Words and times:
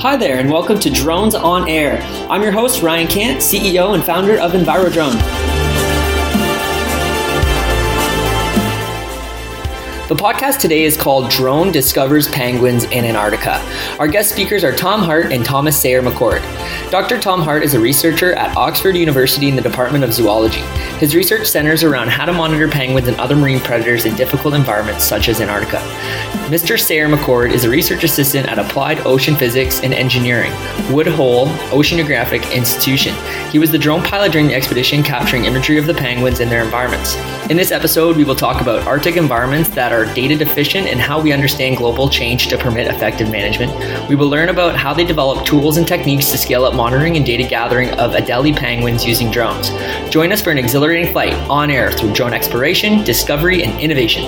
Hi 0.00 0.16
there, 0.16 0.38
and 0.38 0.50
welcome 0.50 0.78
to 0.78 0.88
Drones 0.88 1.34
on 1.34 1.68
Air. 1.68 2.00
I'm 2.30 2.42
your 2.42 2.52
host, 2.52 2.80
Ryan 2.80 3.06
Cant, 3.06 3.42
CEO 3.42 3.94
and 3.94 4.02
founder 4.02 4.38
of 4.38 4.52
EnviroDrone. 4.52 5.49
The 10.10 10.16
podcast 10.16 10.58
today 10.58 10.82
is 10.82 10.96
called 10.96 11.30
Drone 11.30 11.70
Discovers 11.70 12.26
Penguins 12.26 12.82
in 12.82 13.04
Antarctica. 13.04 13.60
Our 14.00 14.08
guest 14.08 14.32
speakers 14.32 14.64
are 14.64 14.74
Tom 14.74 15.02
Hart 15.02 15.32
and 15.32 15.44
Thomas 15.44 15.80
Sayre 15.80 16.02
McCord. 16.02 16.40
Dr. 16.90 17.20
Tom 17.20 17.40
Hart 17.40 17.62
is 17.62 17.74
a 17.74 17.78
researcher 17.78 18.32
at 18.32 18.56
Oxford 18.56 18.96
University 18.96 19.48
in 19.48 19.54
the 19.54 19.62
Department 19.62 20.02
of 20.02 20.12
Zoology. 20.12 20.62
His 20.98 21.14
research 21.14 21.46
centers 21.46 21.84
around 21.84 22.08
how 22.08 22.24
to 22.24 22.32
monitor 22.32 22.66
penguins 22.66 23.06
and 23.06 23.16
other 23.20 23.36
marine 23.36 23.60
predators 23.60 24.04
in 24.04 24.16
difficult 24.16 24.54
environments 24.54 25.04
such 25.04 25.28
as 25.28 25.40
Antarctica. 25.40 25.78
Mr. 26.48 26.76
Sayre 26.76 27.08
McCord 27.08 27.52
is 27.52 27.62
a 27.62 27.70
research 27.70 28.02
assistant 28.02 28.48
at 28.48 28.58
Applied 28.58 29.06
Ocean 29.06 29.36
Physics 29.36 29.80
and 29.84 29.94
Engineering, 29.94 30.50
Woods 30.92 31.14
Hole 31.14 31.46
Oceanographic 31.70 32.52
Institution. 32.52 33.14
He 33.52 33.60
was 33.60 33.70
the 33.70 33.78
drone 33.78 34.02
pilot 34.02 34.32
during 34.32 34.48
the 34.48 34.54
expedition 34.54 35.04
capturing 35.04 35.44
imagery 35.44 35.78
of 35.78 35.86
the 35.86 35.94
penguins 35.94 36.40
and 36.40 36.50
their 36.50 36.64
environments. 36.64 37.14
In 37.50 37.56
this 37.56 37.72
episode, 37.72 38.16
we 38.16 38.22
will 38.22 38.36
talk 38.36 38.62
about 38.62 38.86
Arctic 38.86 39.16
environments 39.16 39.70
that 39.70 39.90
are 39.90 40.04
data 40.14 40.36
deficient 40.36 40.86
and 40.86 41.00
how 41.00 41.20
we 41.20 41.32
understand 41.32 41.78
global 41.78 42.08
change 42.08 42.46
to 42.46 42.56
permit 42.56 42.86
effective 42.86 43.28
management. 43.28 44.08
We 44.08 44.14
will 44.14 44.28
learn 44.28 44.50
about 44.50 44.76
how 44.76 44.94
they 44.94 45.04
develop 45.04 45.44
tools 45.44 45.76
and 45.76 45.84
techniques 45.84 46.30
to 46.30 46.38
scale 46.38 46.64
up 46.64 46.76
monitoring 46.76 47.16
and 47.16 47.26
data 47.26 47.42
gathering 47.42 47.90
of 47.98 48.12
Adelie 48.12 48.56
penguins 48.56 49.04
using 49.04 49.32
drones. 49.32 49.70
Join 50.10 50.30
us 50.30 50.40
for 50.40 50.52
an 50.52 50.58
exhilarating 50.58 51.10
flight 51.10 51.34
on 51.50 51.72
air 51.72 51.90
through 51.90 52.12
drone 52.12 52.34
exploration, 52.34 53.02
discovery, 53.02 53.64
and 53.64 53.80
innovation. 53.80 54.26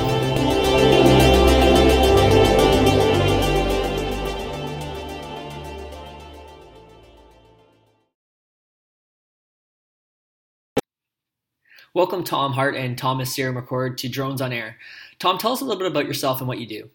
Welcome, 11.95 12.25
Tom 12.25 12.55
Hart 12.55 12.75
and 12.75 12.97
Thomas 12.97 13.37
Sayre 13.37 13.53
McCord, 13.53 13.99
to 13.99 14.09
Drones 14.09 14.41
on 14.41 14.51
Air. 14.51 14.79
Tom, 15.19 15.37
tell 15.37 15.53
us 15.53 15.61
a 15.61 15.65
little 15.65 15.79
bit 15.79 15.91
about 15.91 16.07
yourself 16.07 16.39
and 16.39 16.49
what 16.49 16.57
you 16.57 16.67
do. 16.67 16.91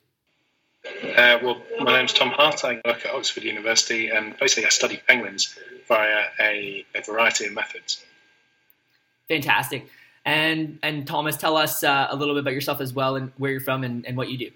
Uh, 1.15 1.37
well, 1.43 1.61
my 1.79 1.99
name's 1.99 2.13
Tom 2.13 2.29
Hart. 2.29 2.65
I 2.65 2.81
work 2.83 3.05
at 3.05 3.13
Oxford 3.13 3.43
University, 3.43 4.09
and 4.09 4.35
basically 4.39 4.65
I 4.65 4.69
study 4.69 4.99
penguins 5.07 5.55
via 5.87 6.23
a, 6.39 6.83
a 6.95 7.03
variety 7.03 7.45
of 7.45 7.53
methods. 7.53 8.03
Fantastic. 9.27 9.87
And 10.25 10.79
and 10.81 11.05
Thomas, 11.05 11.37
tell 11.37 11.57
us 11.57 11.83
uh, 11.83 12.07
a 12.09 12.15
little 12.15 12.33
bit 12.33 12.41
about 12.41 12.55
yourself 12.55 12.81
as 12.81 12.91
well, 12.91 13.17
and 13.17 13.31
where 13.37 13.51
you're 13.51 13.61
from, 13.61 13.83
and, 13.83 14.03
and 14.03 14.17
what 14.17 14.31
you 14.31 14.37
do. 14.39 14.49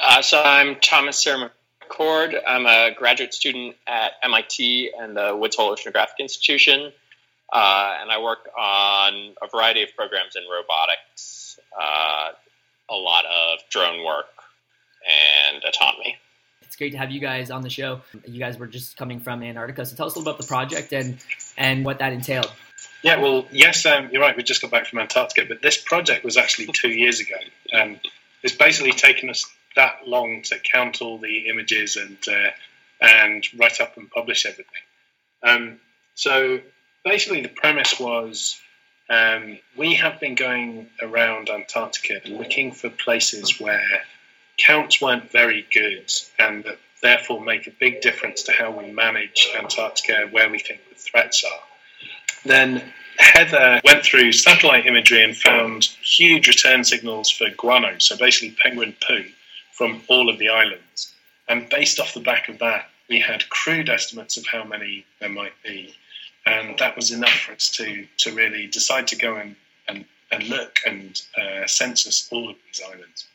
Uh, 0.00 0.22
so 0.22 0.40
I'm 0.40 0.76
Thomas 0.76 1.20
Sayre 1.20 1.50
McCord. 1.90 2.40
I'm 2.46 2.64
a 2.64 2.94
graduate 2.96 3.34
student 3.34 3.74
at 3.88 4.12
MIT 4.22 4.92
and 5.00 5.16
the 5.16 5.34
Woods 5.36 5.56
Hole 5.56 5.74
Oceanographic 5.74 6.20
Institution. 6.20 6.92
Uh, 7.52 7.96
and 8.00 8.10
I 8.10 8.20
work 8.20 8.48
on 8.58 9.34
a 9.42 9.48
variety 9.48 9.82
of 9.82 9.94
programs 9.96 10.36
in 10.36 10.42
robotics, 10.42 11.58
uh, 11.78 12.32
a 12.90 12.94
lot 12.94 13.24
of 13.24 13.60
drone 13.70 14.04
work, 14.04 14.26
and 15.52 15.62
autonomy. 15.64 16.16
It's 16.62 16.76
great 16.76 16.92
to 16.92 16.98
have 16.98 17.10
you 17.10 17.20
guys 17.20 17.50
on 17.50 17.62
the 17.62 17.70
show. 17.70 18.02
You 18.26 18.38
guys 18.38 18.58
were 18.58 18.66
just 18.66 18.96
coming 18.96 19.20
from 19.20 19.42
Antarctica, 19.42 19.86
so 19.86 19.96
tell 19.96 20.06
us 20.06 20.14
a 20.14 20.18
little 20.18 20.30
about 20.30 20.40
the 20.40 20.46
project 20.46 20.92
and 20.92 21.18
and 21.56 21.84
what 21.84 22.00
that 22.00 22.12
entailed. 22.12 22.52
Yeah, 23.02 23.20
well, 23.20 23.46
yes, 23.50 23.86
um, 23.86 24.10
you're 24.12 24.20
right. 24.20 24.36
We 24.36 24.42
just 24.42 24.60
got 24.60 24.70
back 24.70 24.86
from 24.86 24.98
Antarctica, 24.98 25.46
but 25.48 25.62
this 25.62 25.80
project 25.80 26.24
was 26.24 26.36
actually 26.36 26.68
two 26.74 26.90
years 26.90 27.20
ago. 27.20 27.36
Um, 27.72 28.00
it's 28.42 28.54
basically 28.54 28.92
taken 28.92 29.30
us 29.30 29.46
that 29.76 30.06
long 30.06 30.42
to 30.42 30.58
count 30.58 31.00
all 31.00 31.18
the 31.18 31.48
images 31.48 31.96
and 31.96 32.18
uh, 32.28 32.50
and 33.00 33.44
write 33.56 33.80
up 33.80 33.96
and 33.96 34.10
publish 34.10 34.44
everything. 34.44 34.82
Um, 35.42 35.80
so 36.14 36.60
basically 37.08 37.40
the 37.40 37.48
premise 37.48 37.98
was 37.98 38.60
um, 39.10 39.58
we 39.76 39.94
have 39.94 40.20
been 40.20 40.34
going 40.34 40.88
around 41.00 41.48
Antarctica 41.48 42.20
looking 42.26 42.72
for 42.72 42.90
places 42.90 43.58
where 43.58 44.02
counts 44.58 45.00
weren't 45.00 45.30
very 45.30 45.66
good 45.72 46.12
and 46.38 46.64
that 46.64 46.78
therefore 47.02 47.40
make 47.40 47.66
a 47.66 47.70
big 47.70 48.00
difference 48.02 48.42
to 48.42 48.52
how 48.52 48.70
we 48.70 48.90
manage 48.90 49.48
Antarctica, 49.58 50.28
where 50.30 50.50
we 50.50 50.58
think 50.58 50.80
the 50.88 50.96
threats 50.96 51.44
are. 51.44 51.60
Then 52.44 52.92
Heather 53.18 53.80
went 53.84 54.04
through 54.04 54.32
satellite 54.32 54.86
imagery 54.86 55.24
and 55.24 55.36
found 55.36 55.84
huge 56.02 56.46
return 56.48 56.84
signals 56.84 57.30
for 57.30 57.48
guano, 57.56 57.96
so 57.98 58.16
basically 58.16 58.56
penguin 58.62 58.94
poo, 59.06 59.24
from 59.72 60.02
all 60.08 60.28
of 60.28 60.38
the 60.38 60.48
islands. 60.48 61.14
And 61.48 61.68
based 61.68 61.98
off 61.98 62.14
the 62.14 62.20
back 62.20 62.48
of 62.48 62.58
that, 62.58 62.90
we 63.08 63.20
had 63.20 63.48
crude 63.48 63.88
estimates 63.88 64.36
of 64.36 64.46
how 64.46 64.64
many 64.64 65.06
there 65.20 65.30
might 65.30 65.54
be 65.64 65.94
and 66.48 66.78
that 66.78 66.96
was 66.96 67.10
enough 67.10 67.30
for 67.30 67.52
us 67.52 67.70
to 67.70 68.06
to 68.18 68.32
really 68.32 68.66
decide 68.66 69.06
to 69.08 69.16
go 69.16 69.36
and 69.36 69.54
and, 69.88 70.04
and 70.32 70.48
look 70.48 70.78
and 70.86 71.22
uh, 71.40 71.66
census 71.66 72.28
all 72.30 72.50
of 72.50 72.56
these 72.66 72.82
islands. 72.86 73.26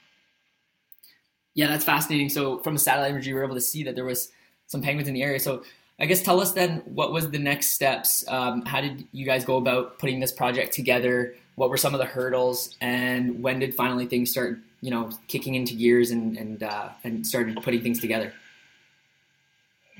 Yeah, 1.55 1.67
that's 1.67 1.85
fascinating. 1.85 2.29
So 2.29 2.59
from 2.59 2.73
the 2.73 2.79
satellite 2.79 3.11
imagery, 3.11 3.33
we 3.33 3.39
were 3.39 3.45
able 3.45 3.55
to 3.55 3.61
see 3.61 3.83
that 3.83 3.95
there 3.95 4.05
was 4.05 4.31
some 4.67 4.81
penguins 4.81 5.07
in 5.07 5.13
the 5.13 5.21
area. 5.21 5.39
So 5.39 5.63
I 5.99 6.05
guess 6.05 6.21
tell 6.21 6.41
us 6.41 6.51
then 6.53 6.77
what 6.85 7.11
was 7.13 7.29
the 7.29 7.37
next 7.37 7.71
steps? 7.71 8.25
Um, 8.27 8.63
how 8.65 8.81
did 8.81 9.07
you 9.11 9.25
guys 9.25 9.45
go 9.45 9.57
about 9.57 9.99
putting 9.99 10.19
this 10.19 10.31
project 10.31 10.73
together? 10.73 11.35
What 11.55 11.69
were 11.69 11.77
some 11.77 11.93
of 11.93 11.99
the 11.99 12.05
hurdles, 12.05 12.75
and 12.81 13.43
when 13.43 13.59
did 13.59 13.75
finally 13.75 14.07
things 14.07 14.31
start, 14.31 14.57
you 14.81 14.89
know, 14.89 15.11
kicking 15.27 15.53
into 15.53 15.75
gears 15.75 16.09
and 16.09 16.35
and 16.35 16.63
uh, 16.63 16.89
and 17.03 17.25
started 17.25 17.61
putting 17.61 17.81
things 17.83 17.99
together? 17.99 18.33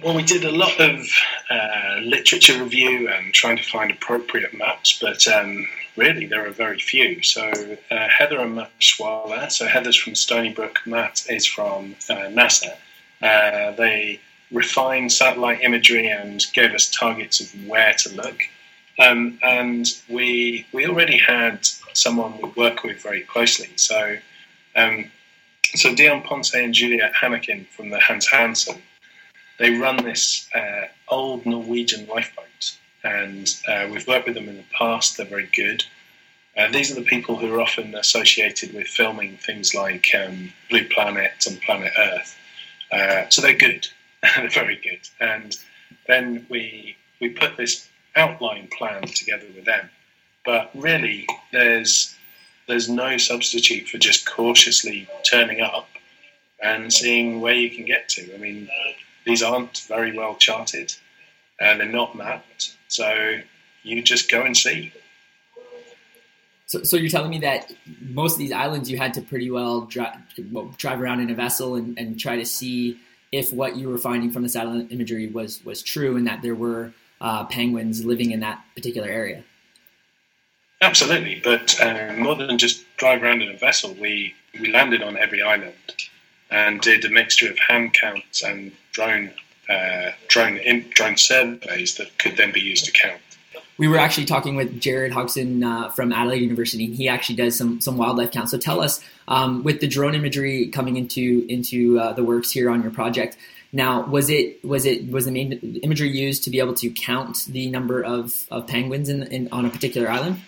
Well, 0.02 0.16
we 0.16 0.24
did 0.24 0.44
a 0.44 0.52
lot 0.52 0.80
of 0.80 1.08
uh, 1.50 2.00
literature 2.02 2.62
review 2.62 3.10
and 3.10 3.34
trying 3.34 3.58
to 3.58 3.64
find 3.64 3.92
appropriate 3.92 4.54
maps, 4.54 4.98
but 5.00 5.28
um, 5.28 5.68
really 5.96 6.26
there 6.26 6.48
are 6.48 6.52
very 6.52 6.80
few. 6.80 7.22
So 7.22 7.78
uh, 7.92 8.08
Heather 8.10 8.40
and 8.40 8.56
Matt 8.56 8.72
Schwaller, 8.80 9.52
so 9.52 9.68
Heather's 9.68 9.96
from 9.96 10.16
Stony 10.16 10.52
Brook, 10.52 10.80
Matt 10.86 11.26
is 11.30 11.46
from 11.46 11.96
uh, 12.10 12.28
NASA. 12.32 12.76
Uh, 13.22 13.72
they 13.72 14.20
refined 14.52 15.12
satellite 15.12 15.62
imagery 15.62 16.08
and 16.08 16.44
gave 16.54 16.74
us 16.74 16.90
targets 16.90 17.40
of 17.40 17.68
where 17.68 17.94
to 18.00 18.16
look. 18.16 18.42
Um, 19.00 19.40
and 19.44 19.88
we 20.10 20.66
we 20.74 20.88
already 20.88 21.18
had 21.18 21.68
someone 21.94 22.40
we 22.42 22.50
work 22.50 22.84
with 22.84 23.02
very 23.02 23.22
closely. 23.22 23.70
So 23.76 24.18
um, 24.76 25.06
so 25.76 25.96
Dion 25.96 26.22
Poncet 26.24 26.64
and 26.64 26.74
Juliet 26.74 27.14
Hennequin 27.14 27.68
from 27.68 27.90
the 27.90 28.00
Hans 28.00 28.28
Hansen 28.28 28.82
they 29.60 29.78
run 29.78 29.98
this 29.98 30.50
uh, 30.54 30.88
old 31.08 31.46
Norwegian 31.46 32.08
lifeboat, 32.08 32.78
and 33.04 33.50
uh, 33.68 33.88
we've 33.92 34.08
worked 34.08 34.26
with 34.26 34.36
them 34.36 34.50
in 34.50 34.58
the 34.58 34.66
past. 34.78 35.18
They're 35.18 35.26
very 35.26 35.50
good. 35.56 35.84
Uh, 36.56 36.70
these 36.72 36.92
are 36.92 36.96
the 36.96 37.06
people 37.06 37.36
who 37.36 37.54
are 37.54 37.62
often 37.62 37.96
associated 37.96 38.74
with 38.74 38.88
filming 38.88 39.38
things 39.38 39.74
like 39.74 40.08
um, 40.16 40.54
Blue 40.70 40.88
Planet 40.88 41.32
and 41.48 41.60
Planet 41.62 41.92
Earth. 41.98 42.38
Uh, 42.92 43.28
so 43.30 43.42
they're 43.42 43.58
good. 43.58 43.88
they're 44.38 44.50
very 44.50 44.76
good. 44.76 45.00
And 45.20 45.58
then 46.08 46.46
we 46.50 46.96
we 47.20 47.30
put 47.30 47.58
this 47.58 47.90
outline 48.16 48.68
plan 48.78 49.02
together 49.04 49.48
with 49.56 49.66
them. 49.66 49.90
But 50.46 50.70
really, 50.76 51.26
there's 51.52 52.16
there's 52.68 52.90
no 52.90 53.18
substitute 53.18 53.88
for 53.88 53.98
just 53.98 54.30
cautiously 54.30 55.08
turning 55.24 55.62
up 55.62 55.90
and 56.62 56.92
seeing 56.94 57.42
where 57.42 57.54
you 57.54 57.70
can 57.70 57.86
get 57.86 58.08
to. 58.10 58.34
I 58.34 58.38
mean, 58.38 58.70
these 59.26 59.42
aren't 59.42 59.80
very 59.88 60.16
well 60.18 60.36
charted 60.36 60.94
and 61.60 61.80
they're 61.80 61.88
not 61.88 62.16
mapped. 62.16 62.76
So 62.88 63.40
you 63.84 64.02
just 64.02 64.30
go 64.30 64.44
and 64.44 64.56
see. 64.56 64.94
So, 66.68 66.84
so 66.84 66.98
you're 66.98 67.10
telling 67.10 67.30
me 67.30 67.40
that 67.40 67.72
most 68.02 68.34
of 68.34 68.40
these 68.40 68.52
islands 68.52 68.90
you 68.90 68.98
had 68.98 69.14
to 69.16 69.22
pretty 69.22 69.52
well 69.52 69.82
drive, 69.82 70.18
drive 70.78 71.02
around 71.02 71.20
in 71.20 71.30
a 71.30 71.36
vessel 71.36 71.76
and, 71.76 71.98
and 72.00 72.20
try 72.20 72.36
to 72.36 72.46
see 72.46 72.98
if 73.32 73.52
what 73.52 73.76
you 73.76 73.90
were 73.90 73.98
finding 73.98 74.32
from 74.32 74.44
the 74.44 74.50
satellite 74.50 74.92
imagery 74.92 75.28
was 75.28 75.64
was 75.66 75.82
true 75.82 76.18
and 76.18 76.26
that 76.28 76.42
there 76.42 76.56
were 76.56 76.94
uh, 77.22 77.44
penguins 77.46 78.06
living 78.06 78.32
in 78.32 78.40
that 78.42 78.64
particular 78.76 79.08
area. 79.08 79.44
Absolutely, 80.82 81.42
but 81.44 81.80
uh, 81.82 82.14
more 82.18 82.36
than 82.36 82.58
just 82.58 82.84
drive 82.98 83.24
around 83.24 83.42
in 83.42 83.50
a 83.50 83.58
vessel, 83.58 83.94
we 84.00 84.34
we 84.60 84.72
landed 84.72 85.02
on 85.02 85.18
every 85.18 85.42
island 85.42 85.74
and 86.54 86.80
did 86.82 87.04
a 87.04 87.10
mixture 87.10 87.50
of 87.50 87.58
hand 87.60 87.94
counts 87.94 88.44
and 88.44 88.72
drone 88.92 89.32
uh, 89.70 90.12
drone 90.28 90.58
in, 90.58 90.86
drone 90.90 91.18
surveys 91.18 91.96
that 91.96 92.18
could 92.18 92.38
then 92.38 92.52
be 92.52 92.60
used 92.62 92.86
to 92.86 92.92
count. 92.92 93.20
We 93.78 93.88
were 93.88 93.98
actually 93.98 94.26
talking 94.26 94.56
with 94.56 94.80
Jarrod 94.80 95.12
Hodgson 95.12 95.64
uh, 95.64 95.90
from 95.90 96.12
Adelaide 96.12 96.42
University. 96.42 96.94
He 96.94 97.10
actually 97.10 97.38
does 97.38 97.58
some 97.58 97.82
some 97.82 97.98
wildlife 97.98 98.32
counts. 98.32 98.52
So 98.52 98.58
tell 98.58 98.82
us, 98.82 99.04
um, 99.28 99.64
with 99.64 99.82
the 99.82 99.88
drone 99.88 100.14
imagery 100.14 100.68
coming 100.68 100.96
into 100.96 101.46
into 101.50 102.00
uh, 102.00 102.14
the 102.14 102.24
works 102.24 102.52
here 102.52 102.70
on 102.70 102.84
your 102.84 102.92
project, 102.92 103.36
now 103.72 104.06
was 104.06 104.30
it 104.30 104.64
was 104.64 104.86
it 104.86 105.10
was 105.10 105.26
the 105.26 105.32
main 105.32 105.80
imagery 105.82 106.10
used 106.10 106.44
to 106.44 106.52
be 106.52 106.60
able 106.60 106.76
to 106.76 106.90
count 106.92 107.46
the 107.50 107.70
number 107.72 108.04
of, 108.04 108.46
of 108.52 108.68
penguins 108.68 109.10
in, 109.10 109.24
in 109.24 109.50
on 109.52 109.66
a 109.66 109.70
particular 109.70 110.08
island? 110.08 110.40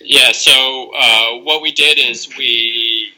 Yeah. 0.00 0.30
So 0.30 0.92
uh, 0.96 1.38
what 1.38 1.62
we 1.62 1.72
did 1.72 1.98
is 1.98 2.28
we 2.38 3.08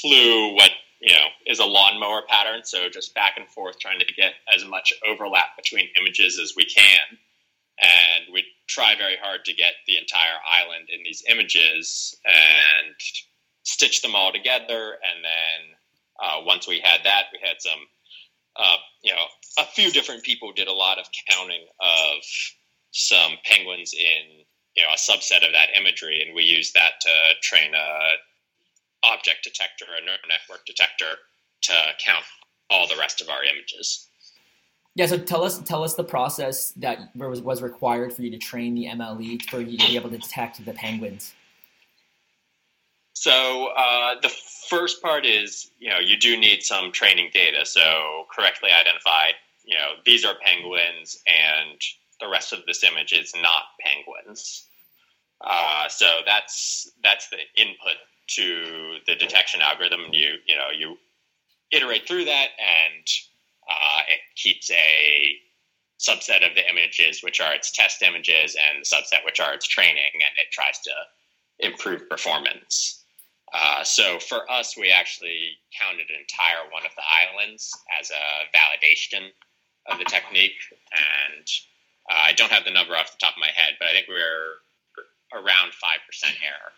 flew 0.00 0.54
what 0.54 0.70
you 1.00 1.12
know, 1.14 1.26
is 1.46 1.58
a 1.58 1.64
lawnmower 1.64 2.22
pattern. 2.28 2.60
So 2.64 2.88
just 2.90 3.14
back 3.14 3.34
and 3.36 3.48
forth, 3.48 3.78
trying 3.78 4.00
to 4.00 4.14
get 4.14 4.34
as 4.54 4.64
much 4.66 4.92
overlap 5.08 5.56
between 5.56 5.88
images 5.98 6.38
as 6.38 6.54
we 6.56 6.64
can. 6.66 7.18
And 7.80 8.34
we 8.34 8.44
try 8.68 8.94
very 8.96 9.16
hard 9.20 9.44
to 9.46 9.54
get 9.54 9.72
the 9.86 9.96
entire 9.96 10.36
island 10.46 10.88
in 10.90 11.02
these 11.02 11.24
images 11.28 12.14
and 12.26 12.94
stitch 13.62 14.02
them 14.02 14.14
all 14.14 14.32
together. 14.32 14.92
And 14.92 15.24
then 15.24 15.76
uh, 16.22 16.44
once 16.44 16.68
we 16.68 16.80
had 16.80 17.00
that, 17.04 17.24
we 17.32 17.38
had 17.42 17.56
some, 17.60 17.80
uh, 18.56 18.76
you 19.02 19.12
know, 19.12 19.24
a 19.58 19.64
few 19.64 19.90
different 19.90 20.22
people 20.22 20.52
did 20.52 20.68
a 20.68 20.72
lot 20.72 20.98
of 20.98 21.06
counting 21.30 21.64
of 21.80 22.22
some 22.90 23.32
penguins 23.44 23.94
in, 23.94 24.44
you 24.76 24.82
know, 24.82 24.90
a 24.92 24.98
subset 24.98 25.46
of 25.46 25.52
that 25.52 25.70
imagery. 25.78 26.22
And 26.24 26.34
we 26.34 26.42
used 26.42 26.74
that 26.74 27.00
to 27.00 27.10
train 27.40 27.74
a 27.74 27.98
object 29.04 29.44
detector, 29.44 29.86
a 29.96 30.04
neural 30.04 30.18
network 30.28 30.64
detector, 30.66 31.18
to 31.62 31.74
count 32.04 32.24
all 32.70 32.86
the 32.86 32.96
rest 32.96 33.20
of 33.20 33.28
our 33.28 33.44
images. 33.44 34.08
Yeah, 34.94 35.06
so 35.06 35.18
tell 35.18 35.44
us 35.44 35.58
tell 35.60 35.84
us 35.84 35.94
the 35.94 36.04
process 36.04 36.72
that 36.72 37.14
was, 37.14 37.40
was 37.40 37.62
required 37.62 38.12
for 38.12 38.22
you 38.22 38.30
to 38.30 38.38
train 38.38 38.74
the 38.74 38.86
MLE 38.86 39.42
for 39.48 39.60
you 39.60 39.78
to 39.78 39.86
be 39.86 39.96
able 39.96 40.10
to 40.10 40.18
detect 40.18 40.64
the 40.64 40.72
penguins. 40.72 41.32
So 43.12 43.68
uh, 43.76 44.20
the 44.20 44.30
first 44.68 45.00
part 45.00 45.24
is 45.26 45.70
you 45.78 45.90
know 45.90 45.98
you 45.98 46.16
do 46.16 46.36
need 46.36 46.62
some 46.62 46.90
training 46.90 47.30
data. 47.32 47.64
So 47.66 48.26
correctly 48.34 48.70
identified, 48.70 49.34
you 49.64 49.76
know 49.76 50.00
these 50.04 50.24
are 50.24 50.34
penguins, 50.44 51.22
and 51.26 51.80
the 52.20 52.28
rest 52.28 52.52
of 52.52 52.66
this 52.66 52.82
image 52.82 53.12
is 53.12 53.32
not 53.34 53.62
penguins. 53.80 54.66
Uh, 55.40 55.88
so 55.88 56.06
that's 56.26 56.90
that's 57.02 57.28
the 57.28 57.38
input 57.56 57.96
to 58.36 58.79
detection 59.30 59.60
algorithm. 59.62 60.12
You 60.12 60.34
you 60.46 60.56
know 60.56 60.68
you 60.76 60.96
iterate 61.70 62.06
through 62.06 62.24
that, 62.24 62.48
and 62.58 63.06
uh, 63.70 64.02
it 64.08 64.20
keeps 64.36 64.70
a 64.70 65.36
subset 66.00 66.48
of 66.48 66.56
the 66.56 66.68
images, 66.68 67.22
which 67.22 67.40
are 67.40 67.52
its 67.52 67.70
test 67.70 68.02
images, 68.02 68.56
and 68.56 68.82
the 68.82 68.88
subset 68.88 69.24
which 69.24 69.38
are 69.40 69.52
its 69.54 69.66
training, 69.66 70.12
and 70.14 70.34
it 70.38 70.50
tries 70.50 70.78
to 70.80 70.90
improve 71.60 72.08
performance. 72.08 73.04
Uh, 73.52 73.82
so 73.84 74.18
for 74.18 74.50
us, 74.50 74.76
we 74.76 74.90
actually 74.90 75.58
counted 75.78 76.08
an 76.08 76.16
entire 76.20 76.70
one 76.70 76.86
of 76.86 76.92
the 76.96 77.02
islands 77.26 77.70
as 78.00 78.10
a 78.10 78.56
validation 78.56 79.28
of 79.90 79.98
the 79.98 80.04
technique, 80.04 80.58
and 80.92 81.46
uh, 82.10 82.30
I 82.30 82.32
don't 82.32 82.52
have 82.52 82.64
the 82.64 82.70
number 82.70 82.96
off 82.96 83.12
the 83.12 83.18
top 83.20 83.34
of 83.34 83.40
my 83.40 83.50
head, 83.54 83.74
but 83.78 83.88
I 83.88 83.92
think 83.92 84.08
we 84.08 84.14
are 84.14 84.62
around 85.32 85.74
five 85.74 86.00
percent 86.06 86.34
error 86.42 86.72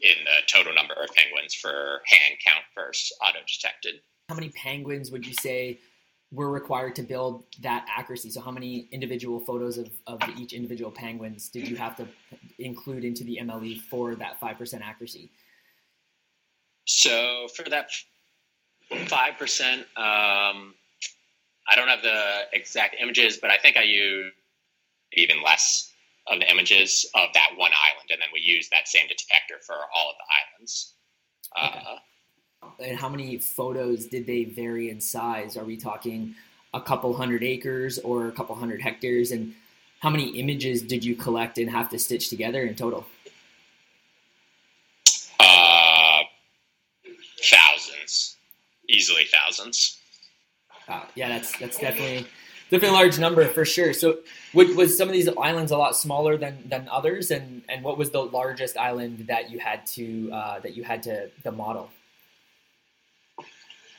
in 0.00 0.24
the 0.24 0.52
total 0.52 0.74
number 0.74 0.94
of 0.94 1.14
penguins 1.14 1.54
for 1.54 2.00
hand 2.06 2.36
count 2.44 2.64
versus 2.74 3.12
auto 3.22 3.38
detected. 3.46 4.00
How 4.28 4.34
many 4.34 4.50
penguins 4.50 5.10
would 5.10 5.26
you 5.26 5.34
say 5.34 5.78
were 6.32 6.50
required 6.50 6.94
to 6.96 7.02
build 7.02 7.44
that 7.60 7.86
accuracy? 7.94 8.30
So, 8.30 8.40
how 8.40 8.50
many 8.50 8.88
individual 8.90 9.40
photos 9.40 9.78
of, 9.78 9.90
of 10.06 10.20
each 10.38 10.52
individual 10.52 10.90
penguins 10.90 11.48
did 11.48 11.68
you 11.68 11.76
have 11.76 11.96
to 11.96 12.06
include 12.58 13.04
into 13.04 13.24
the 13.24 13.38
MLE 13.42 13.80
for 13.82 14.14
that 14.14 14.40
5% 14.40 14.80
accuracy? 14.80 15.30
So, 16.86 17.48
for 17.54 17.68
that 17.68 17.90
5%, 18.90 19.78
um, 19.78 20.74
I 21.68 21.76
don't 21.76 21.88
have 21.88 22.02
the 22.02 22.42
exact 22.52 22.96
images, 23.00 23.36
but 23.36 23.50
I 23.50 23.58
think 23.58 23.76
I 23.76 23.82
used 23.82 24.34
even 25.14 25.42
less 25.42 25.91
of 26.28 26.40
the 26.40 26.50
images 26.50 27.06
of 27.14 27.28
that 27.34 27.50
one 27.56 27.72
island, 27.72 28.10
and 28.10 28.20
then 28.20 28.28
we 28.32 28.40
use 28.40 28.68
that 28.70 28.88
same 28.88 29.06
detector 29.08 29.56
for 29.66 29.74
all 29.94 30.10
of 30.10 30.16
the 30.18 30.24
islands. 30.56 30.94
Okay. 31.58 31.84
Uh, 31.86 31.98
and 32.78 32.96
how 32.96 33.08
many 33.08 33.38
photos 33.38 34.06
did 34.06 34.26
they 34.26 34.44
vary 34.44 34.90
in 34.90 35.00
size? 35.00 35.56
Are 35.56 35.64
we 35.64 35.76
talking 35.76 36.34
a 36.72 36.80
couple 36.80 37.12
hundred 37.14 37.42
acres 37.42 37.98
or 37.98 38.28
a 38.28 38.32
couple 38.32 38.54
hundred 38.54 38.80
hectares? 38.80 39.32
And 39.32 39.54
how 40.00 40.10
many 40.10 40.30
images 40.38 40.82
did 40.82 41.04
you 41.04 41.14
collect 41.14 41.58
and 41.58 41.68
have 41.70 41.90
to 41.90 41.98
stitch 41.98 42.28
together 42.28 42.62
in 42.62 42.74
total? 42.74 43.04
Uh, 45.40 46.22
thousands, 47.42 48.36
easily 48.88 49.24
thousands. 49.24 49.98
Uh, 50.88 51.02
yeah, 51.14 51.28
that's 51.28 51.56
that's 51.58 51.78
definitely 51.78 52.26
definitely 52.72 52.96
a 52.96 53.00
large 53.00 53.18
number 53.18 53.46
for 53.46 53.64
sure. 53.64 53.92
So, 53.92 54.18
was 54.54 54.96
some 54.96 55.08
of 55.08 55.12
these 55.12 55.28
islands 55.28 55.70
a 55.70 55.76
lot 55.76 55.96
smaller 55.96 56.36
than 56.36 56.68
than 56.68 56.88
others, 56.90 57.30
and 57.30 57.62
and 57.68 57.84
what 57.84 57.98
was 57.98 58.10
the 58.10 58.22
largest 58.22 58.76
island 58.76 59.26
that 59.28 59.50
you 59.50 59.58
had 59.58 59.86
to 59.86 60.30
uh, 60.32 60.60
that 60.60 60.74
you 60.74 60.82
had 60.82 61.02
to 61.04 61.30
the 61.44 61.52
model? 61.52 61.90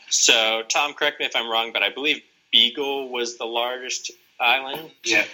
So, 0.09 0.63
Tom, 0.69 0.93
correct 0.93 1.19
me 1.19 1.25
if 1.25 1.35
I'm 1.35 1.49
wrong, 1.49 1.71
but 1.71 1.81
I 1.81 1.89
believe 1.89 2.21
Beagle 2.51 3.09
was 3.09 3.37
the 3.37 3.45
largest 3.45 4.11
island. 4.39 4.91
Yeah. 5.03 5.25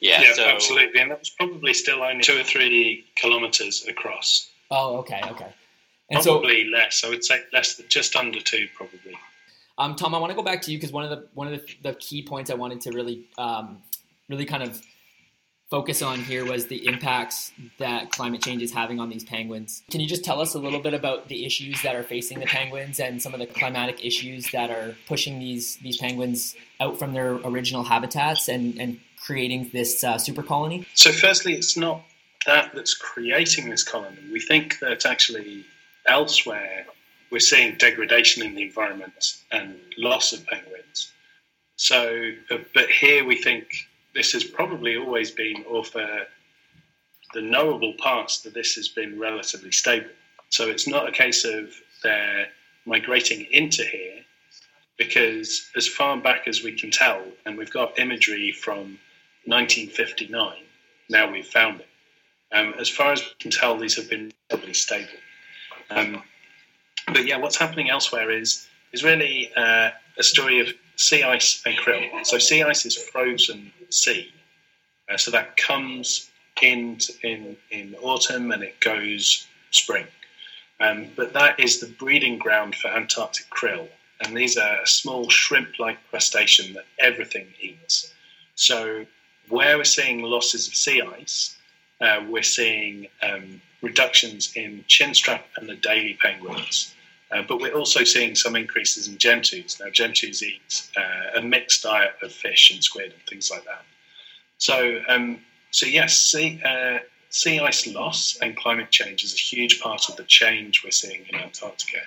Yeah, 0.00 0.20
yeah 0.20 0.32
so, 0.34 0.44
absolutely, 0.46 1.00
and 1.00 1.12
that 1.12 1.20
was 1.20 1.30
probably 1.30 1.72
still 1.72 2.02
only 2.02 2.24
two 2.24 2.40
or 2.40 2.42
three 2.42 3.06
kilometers 3.14 3.86
across. 3.86 4.50
Oh, 4.68 4.96
okay, 4.96 5.20
okay. 5.30 5.46
And 6.10 6.22
probably 6.22 6.64
so, 6.64 6.70
less. 6.70 7.04
I 7.04 7.08
would 7.08 7.24
say 7.24 7.40
less 7.52 7.76
than 7.76 7.86
just 7.88 8.16
under 8.16 8.40
two, 8.40 8.66
probably. 8.74 9.16
Um, 9.78 9.94
Tom, 9.96 10.14
I 10.14 10.18
want 10.18 10.30
to 10.30 10.36
go 10.36 10.42
back 10.42 10.62
to 10.62 10.72
you 10.72 10.78
because 10.78 10.92
one 10.92 11.04
of 11.04 11.10
the 11.10 11.28
one 11.34 11.52
of 11.52 11.60
the, 11.60 11.90
the, 11.90 11.94
key 11.94 12.22
points 12.22 12.50
I 12.50 12.54
wanted 12.54 12.82
to 12.82 12.92
really 12.92 13.26
um, 13.38 13.82
really 14.28 14.44
kind 14.44 14.62
of 14.62 14.80
focus 15.72 16.02
on 16.02 16.18
here 16.18 16.44
was 16.44 16.66
the 16.66 16.86
impacts 16.86 17.50
that 17.78 18.10
climate 18.10 18.42
change 18.42 18.60
is 18.60 18.70
having 18.70 19.00
on 19.00 19.08
these 19.08 19.24
penguins. 19.24 19.82
Can 19.90 20.02
you 20.02 20.06
just 20.06 20.22
tell 20.22 20.38
us 20.38 20.54
a 20.54 20.58
little 20.58 20.80
bit 20.80 20.92
about 20.92 21.28
the 21.28 21.46
issues 21.46 21.80
that 21.80 21.96
are 21.96 22.02
facing 22.02 22.40
the 22.40 22.46
penguins 22.46 23.00
and 23.00 23.22
some 23.22 23.32
of 23.32 23.40
the 23.40 23.46
climatic 23.46 24.04
issues 24.04 24.50
that 24.50 24.68
are 24.68 24.94
pushing 25.08 25.38
these 25.38 25.78
these 25.78 25.96
penguins 25.96 26.54
out 26.78 26.98
from 26.98 27.14
their 27.14 27.36
original 27.36 27.84
habitats 27.84 28.48
and, 28.48 28.78
and 28.78 29.00
creating 29.24 29.70
this 29.72 30.04
uh, 30.04 30.18
super 30.18 30.42
colony? 30.42 30.86
So, 30.94 31.10
firstly, 31.10 31.54
it's 31.54 31.74
not 31.74 32.02
that 32.44 32.74
that's 32.74 32.94
creating 32.94 33.70
this 33.70 33.82
colony. 33.82 34.18
We 34.30 34.40
think 34.40 34.78
that 34.80 35.06
actually 35.06 35.64
elsewhere 36.06 36.84
we're 37.32 37.40
seeing 37.40 37.74
degradation 37.78 38.44
in 38.44 38.54
the 38.54 38.62
environment 38.62 39.38
and 39.50 39.80
loss 39.96 40.34
of 40.34 40.46
penguins. 40.46 41.12
So, 41.76 42.30
uh, 42.50 42.58
but 42.74 42.90
here 42.90 43.24
we 43.24 43.42
think 43.42 43.66
this 44.14 44.32
has 44.32 44.44
probably 44.44 44.98
always 44.98 45.30
been, 45.30 45.64
or 45.66 45.82
for 45.82 46.26
the 47.32 47.40
knowable 47.40 47.94
parts, 47.94 48.42
that 48.42 48.52
this 48.52 48.74
has 48.74 48.88
been 48.88 49.18
relatively 49.18 49.72
stable. 49.72 50.10
So 50.50 50.68
it's 50.68 50.86
not 50.86 51.08
a 51.08 51.12
case 51.12 51.46
of 51.46 51.72
they're 52.02 52.48
migrating 52.84 53.46
into 53.50 53.82
here, 53.82 54.20
because 54.98 55.70
as 55.74 55.88
far 55.88 56.18
back 56.18 56.46
as 56.46 56.62
we 56.62 56.72
can 56.72 56.90
tell, 56.90 57.24
and 57.46 57.56
we've 57.56 57.72
got 57.72 57.98
imagery 57.98 58.52
from 58.52 58.98
1959, 59.46 60.56
now 61.08 61.32
we've 61.32 61.46
found 61.46 61.80
it. 61.80 61.88
Um, 62.52 62.74
as 62.78 62.90
far 62.90 63.12
as 63.12 63.22
we 63.22 63.30
can 63.40 63.50
tell, 63.50 63.78
these 63.78 63.96
have 63.96 64.10
been 64.10 64.30
relatively 64.50 64.74
stable. 64.74 65.08
Um, 65.88 66.22
but 67.06 67.26
yeah, 67.26 67.36
what's 67.36 67.56
happening 67.56 67.90
elsewhere 67.90 68.30
is 68.30 68.66
is 68.92 69.02
really 69.02 69.50
uh, 69.56 69.90
a 70.18 70.22
story 70.22 70.60
of 70.60 70.68
sea 70.96 71.22
ice 71.22 71.62
and 71.64 71.76
krill. 71.76 72.24
So 72.24 72.38
sea 72.38 72.62
ice 72.62 72.84
is 72.86 72.96
frozen 72.96 73.72
sea, 73.90 74.32
uh, 75.10 75.16
so 75.16 75.30
that 75.30 75.56
comes 75.56 76.30
in 76.60 76.98
in 77.22 77.56
in 77.70 77.94
autumn 78.02 78.52
and 78.52 78.62
it 78.62 78.78
goes 78.80 79.46
spring. 79.70 80.06
Um, 80.80 81.08
but 81.16 81.32
that 81.32 81.60
is 81.60 81.80
the 81.80 81.86
breeding 81.86 82.38
ground 82.38 82.74
for 82.74 82.88
Antarctic 82.88 83.48
krill, 83.50 83.88
and 84.20 84.36
these 84.36 84.56
are 84.56 84.80
a 84.82 84.86
small 84.86 85.28
shrimp-like 85.30 85.98
crustacean 86.10 86.74
that 86.74 86.86
everything 86.98 87.46
eats. 87.60 88.12
So 88.54 89.06
where 89.48 89.76
we're 89.76 89.84
seeing 89.84 90.22
losses 90.22 90.68
of 90.68 90.74
sea 90.74 91.02
ice, 91.02 91.56
uh, 92.00 92.24
we're 92.28 92.42
seeing 92.42 93.08
um, 93.22 93.60
reductions 93.82 94.52
in 94.56 94.84
chinstrap 94.88 95.42
and 95.56 95.68
Adelie 95.68 96.18
penguins. 96.18 96.94
Uh, 97.30 97.42
but 97.42 97.60
we're 97.60 97.74
also 97.74 98.04
seeing 98.04 98.34
some 98.34 98.56
increases 98.56 99.08
in 99.08 99.16
gentoos. 99.16 99.80
Now, 99.80 99.86
gentoos 99.86 100.42
eat 100.42 100.88
uh, 100.96 101.38
a 101.38 101.42
mixed 101.42 101.82
diet 101.82 102.12
of 102.22 102.30
fish 102.30 102.70
and 102.70 102.82
squid 102.84 103.12
and 103.12 103.22
things 103.28 103.50
like 103.50 103.64
that. 103.64 103.84
So, 104.58 105.00
um, 105.08 105.40
so 105.70 105.86
yes, 105.86 106.18
sea, 106.18 106.60
uh, 106.64 106.98
sea 107.30 107.58
ice 107.60 107.86
loss 107.86 108.36
and 108.42 108.56
climate 108.56 108.90
change 108.90 109.24
is 109.24 109.32
a 109.32 109.38
huge 109.38 109.80
part 109.80 110.08
of 110.10 110.16
the 110.16 110.24
change 110.24 110.84
we're 110.84 110.90
seeing 110.90 111.24
in 111.28 111.36
Antarctica. 111.36 112.00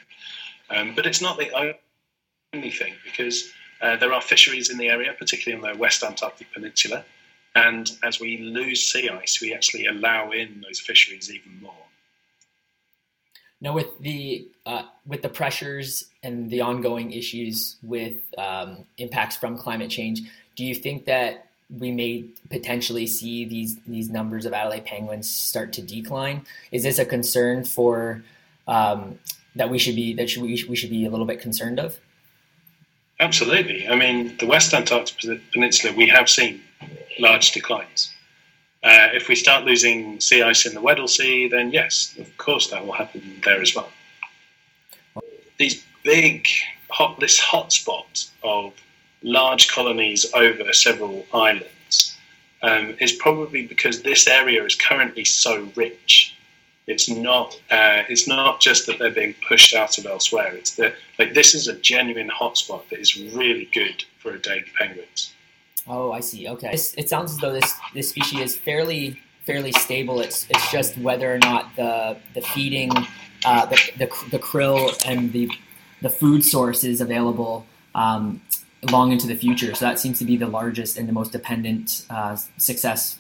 Um, 0.70 0.94
but 0.96 1.06
it's 1.08 1.22
not 1.22 1.38
the 1.38 1.76
only 2.54 2.72
thing 2.72 2.94
because 3.04 3.52
uh, 3.82 3.96
there 3.98 4.14
are 4.14 4.22
fisheries 4.22 4.70
in 4.70 4.78
the 4.78 4.90
area, 4.90 5.14
particularly 5.18 5.62
on 5.62 5.74
the 5.74 5.80
West 5.80 6.04
Antarctic 6.04 6.52
Peninsula. 6.54 7.04
And 7.56 7.90
as 8.04 8.20
we 8.20 8.38
lose 8.38 8.92
sea 8.92 9.10
ice, 9.10 9.40
we 9.42 9.54
actually 9.54 9.88
allow 9.88 10.32
in 10.32 10.62
those 10.62 10.80
fisheries 10.80 11.32
even. 11.32 11.55
Now, 13.62 13.74
with 13.74 13.98
the 14.00 14.48
uh, 14.66 14.84
with 15.06 15.22
the 15.22 15.30
pressures 15.30 16.06
and 16.24 16.50
the 16.50 16.62
ongoing 16.62 17.12
issues 17.12 17.78
with 17.82 18.18
um, 18.38 18.86
impacts 18.98 19.38
from 19.38 19.58
climate 19.58 19.90
change, 19.90 20.22
do 20.56 20.66
you 20.66 20.76
think 20.76 21.06
that 21.06 21.48
we 21.70 21.92
may 21.92 22.26
potentially 22.50 23.08
see 23.08 23.46
these 23.46 23.78
these 23.88 24.10
numbers 24.10 24.46
of 24.46 24.54
Adelie 24.54 24.84
penguins 24.84 25.30
start 25.30 25.74
to 25.74 25.82
decline? 25.82 26.46
Is 26.72 26.84
this 26.84 27.00
a 27.00 27.06
concern 27.06 27.64
for 27.64 28.24
um, 28.68 29.20
that 29.56 29.70
we 29.70 29.80
should 29.80 29.96
be 29.96 30.14
that 30.14 30.30
should, 30.30 30.44
we, 30.44 30.64
we 30.68 30.76
should 30.76 30.90
be 30.90 31.06
a 31.06 31.10
little 31.10 31.26
bit 31.26 31.40
concerned 31.40 31.80
of? 31.80 32.00
Absolutely. 33.20 33.88
I 33.88 33.96
mean, 33.96 34.36
the 34.38 34.46
West 34.46 34.74
Antarctic 34.74 35.40
Peninsula, 35.54 35.96
we 35.96 36.08
have 36.10 36.30
seen 36.30 36.62
large 37.18 37.52
declines. 37.52 38.14
Uh, 38.86 39.10
if 39.14 39.28
we 39.28 39.36
start 39.36 39.66
losing 39.66 40.20
sea 40.22 40.42
ice 40.42 40.66
in 40.66 40.74
the 40.74 40.82
Weddell 40.82 41.08
Sea, 41.08 41.48
then 41.48 41.72
yes, 41.72 42.16
of 42.20 42.38
course 42.38 42.70
that 42.70 42.86
will 42.86 42.94
happen 42.94 43.42
there 43.44 43.62
as 43.62 43.76
well. 43.76 43.90
These 45.58 45.84
big, 46.04 46.48
hot, 46.90 47.20
this 47.20 47.42
hotspot 47.42 48.30
of 48.44 48.74
large 49.24 49.68
colonies 49.70 50.26
over 50.34 50.72
several 50.72 51.26
islands 51.34 52.16
um, 52.62 52.96
is 53.00 53.12
probably 53.14 53.66
because 53.66 54.04
this 54.04 54.28
area 54.28 54.64
is 54.64 54.76
currently 54.76 55.26
so 55.26 55.68
rich 55.76 56.36
it's 56.88 57.10
not. 57.10 57.60
Uh, 57.72 58.04
it's 58.10 58.28
not 58.28 58.60
just 58.60 58.86
that 58.86 59.00
they're 59.00 59.10
being 59.10 59.36
pushed 59.48 59.74
out 59.74 59.98
of 59.98 60.06
elsewhere. 60.06 60.54
It's 60.56 60.76
that 60.76 60.96
like 61.18 61.34
this 61.34 61.56
is 61.56 61.68
a 61.68 61.74
genuine 61.74 62.30
hotspot 62.30 62.90
that 62.90 63.00
is 63.00 63.18
really 63.18 63.70
good 63.74 64.04
for 64.20 64.36
a 64.36 64.40
Adelie 64.40 64.72
penguins. 64.78 65.34
Oh, 65.88 66.12
I 66.12 66.20
see. 66.20 66.48
Okay, 66.48 66.72
it 66.74 67.10
sounds 67.10 67.32
as 67.32 67.38
though 67.38 67.54
this 67.54 67.74
this 67.94 68.10
species 68.10 68.40
is 68.40 68.58
fairly 68.58 69.20
fairly 69.46 69.72
stable. 69.72 70.20
It's 70.20 70.48
it's 70.50 70.72
just 70.72 70.98
whether 70.98 71.34
or 71.34 71.38
not 71.40 71.76
the 71.76 72.18
the 72.34 72.42
feeding, 72.42 72.92
uh, 73.46 73.66
the, 73.68 73.78
the 73.98 74.08
the 74.32 74.40
krill 74.40 74.94
and 75.06 75.32
the 75.32 75.50
the 76.02 76.10
food 76.10 76.44
source 76.44 76.84
is 76.84 77.02
available 77.02 77.66
um, 77.94 78.42
long 78.92 79.12
into 79.12 79.28
the 79.28 79.36
future. 79.36 79.74
So 79.76 79.86
that 79.86 80.00
seems 80.00 80.20
to 80.20 80.26
be 80.26 80.38
the 80.38 80.48
largest 80.48 80.98
and 80.98 81.08
the 81.08 81.14
most 81.14 81.32
dependent 81.32 82.06
uh, 82.10 82.36
success 82.58 83.18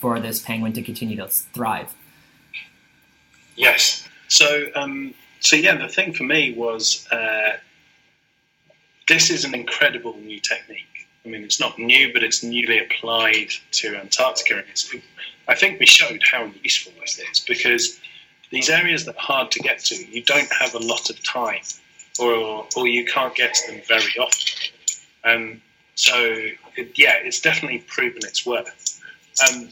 for 0.00 0.20
this 0.20 0.40
penguin 0.40 0.72
to 0.74 0.82
continue 0.82 1.16
to 1.16 1.28
thrive. 1.28 1.94
Yes. 3.56 4.08
So, 4.28 4.66
um, 4.74 5.14
so 5.40 5.56
yeah, 5.56 5.76
the 5.76 5.88
thing 5.88 6.12
for 6.12 6.22
me 6.24 6.52
was 6.52 7.06
uh, 7.10 7.56
this 9.08 9.30
is 9.30 9.44
an 9.44 9.54
incredible 9.54 10.16
new 10.18 10.40
technique. 10.40 10.86
I 11.24 11.28
mean, 11.28 11.44
it's 11.44 11.60
not 11.60 11.78
new, 11.78 12.12
but 12.12 12.22
it's 12.22 12.42
newly 12.42 12.78
applied 12.78 13.50
to 13.72 13.96
Antarctica, 13.96 14.58
and 14.58 14.64
it's, 14.70 14.94
I 15.48 15.54
think 15.54 15.78
we 15.78 15.86
showed 15.86 16.22
how 16.30 16.50
useful 16.62 16.92
this 17.00 17.18
is 17.18 17.40
because 17.40 18.00
these 18.50 18.70
areas 18.70 19.04
that 19.04 19.16
are 19.16 19.20
hard 19.20 19.50
to 19.52 19.60
get 19.60 19.80
to, 19.80 19.94
you 19.94 20.22
don't 20.24 20.50
have 20.52 20.74
a 20.74 20.78
lot 20.78 21.10
of 21.10 21.22
time, 21.22 21.62
or 22.18 22.66
or 22.76 22.86
you 22.86 23.04
can't 23.04 23.34
get 23.34 23.54
to 23.54 23.72
them 23.72 23.82
very 23.86 24.12
often. 24.18 24.72
Um, 25.24 25.62
so 25.94 26.16
it, 26.76 26.98
yeah, 26.98 27.16
it's 27.16 27.40
definitely 27.40 27.84
proven 27.86 28.20
its 28.24 28.46
worth. 28.46 29.00
Um, 29.46 29.68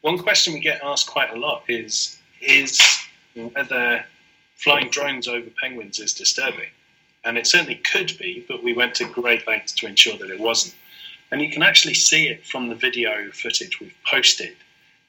one 0.00 0.18
question 0.18 0.54
we 0.54 0.60
get 0.60 0.80
asked 0.82 1.08
quite 1.08 1.30
a 1.30 1.38
lot 1.38 1.64
is 1.68 2.18
is 2.40 2.80
whether 3.34 4.04
flying 4.56 4.88
drones 4.88 5.28
over 5.28 5.48
penguins 5.60 5.98
is 5.98 6.14
disturbing. 6.14 6.70
And 7.24 7.36
it 7.36 7.46
certainly 7.46 7.76
could 7.76 8.16
be, 8.18 8.44
but 8.48 8.62
we 8.62 8.72
went 8.72 8.94
to 8.96 9.04
great 9.04 9.46
lengths 9.46 9.72
to 9.72 9.86
ensure 9.86 10.16
that 10.18 10.30
it 10.30 10.40
wasn't. 10.40 10.74
And 11.30 11.40
you 11.40 11.50
can 11.50 11.62
actually 11.62 11.94
see 11.94 12.28
it 12.28 12.46
from 12.46 12.68
the 12.68 12.74
video 12.74 13.30
footage 13.32 13.78
we've 13.78 13.94
posted. 14.04 14.56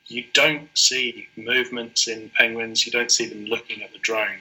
You 0.08 0.25
don't 0.34 0.70
see 0.77 1.27
movements 1.38 2.08
in 2.08 2.30
penguins, 2.36 2.86
you 2.86 2.91
don't 2.91 3.12
see 3.12 3.27
them 3.27 3.46
looking 3.46 3.82
at 3.82 3.94
the 3.94 4.00
drone. 4.00 4.39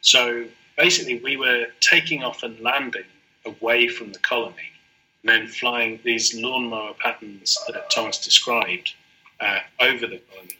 So 0.00 0.46
basically, 0.76 1.20
we 1.20 1.36
were 1.36 1.66
taking 1.80 2.22
off 2.24 2.42
and 2.42 2.58
landing 2.60 3.04
away 3.44 3.88
from 3.88 4.12
the 4.12 4.18
colony, 4.20 4.72
and 5.22 5.28
then 5.28 5.46
flying 5.46 6.00
these 6.04 6.34
lawnmower 6.34 6.94
patterns 6.94 7.58
that 7.68 7.90
Thomas 7.90 8.18
described 8.18 8.94
uh, 9.40 9.58
over 9.80 10.06
the 10.06 10.20
colony. 10.30 10.56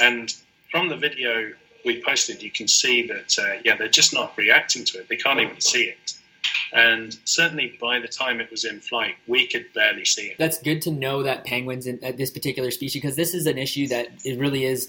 And 0.00 0.34
from 0.70 0.88
the 0.88 0.96
video 0.96 1.52
we 1.84 2.02
posted, 2.02 2.42
you 2.42 2.50
can 2.50 2.68
see 2.68 3.06
that 3.06 3.38
uh, 3.38 3.60
yeah, 3.64 3.76
they're 3.76 3.88
just 3.88 4.12
not 4.12 4.36
reacting 4.36 4.84
to 4.86 4.98
it. 4.98 5.08
They 5.08 5.16
can't 5.16 5.40
even 5.40 5.60
see 5.60 5.84
it. 5.84 6.14
And 6.72 7.16
certainly 7.24 7.78
by 7.80 8.00
the 8.00 8.08
time 8.08 8.40
it 8.40 8.50
was 8.50 8.64
in 8.64 8.80
flight, 8.80 9.14
we 9.28 9.46
could 9.46 9.72
barely 9.74 10.04
see 10.04 10.26
it. 10.28 10.38
That's 10.38 10.60
good 10.60 10.82
to 10.82 10.90
know 10.90 11.22
that 11.22 11.44
penguins 11.44 11.86
in 11.86 12.00
this 12.16 12.30
particular 12.30 12.70
species, 12.70 13.00
because 13.00 13.16
this 13.16 13.32
is 13.32 13.46
an 13.46 13.58
issue 13.58 13.86
that 13.88 14.08
it 14.24 14.38
really 14.38 14.64
is 14.64 14.88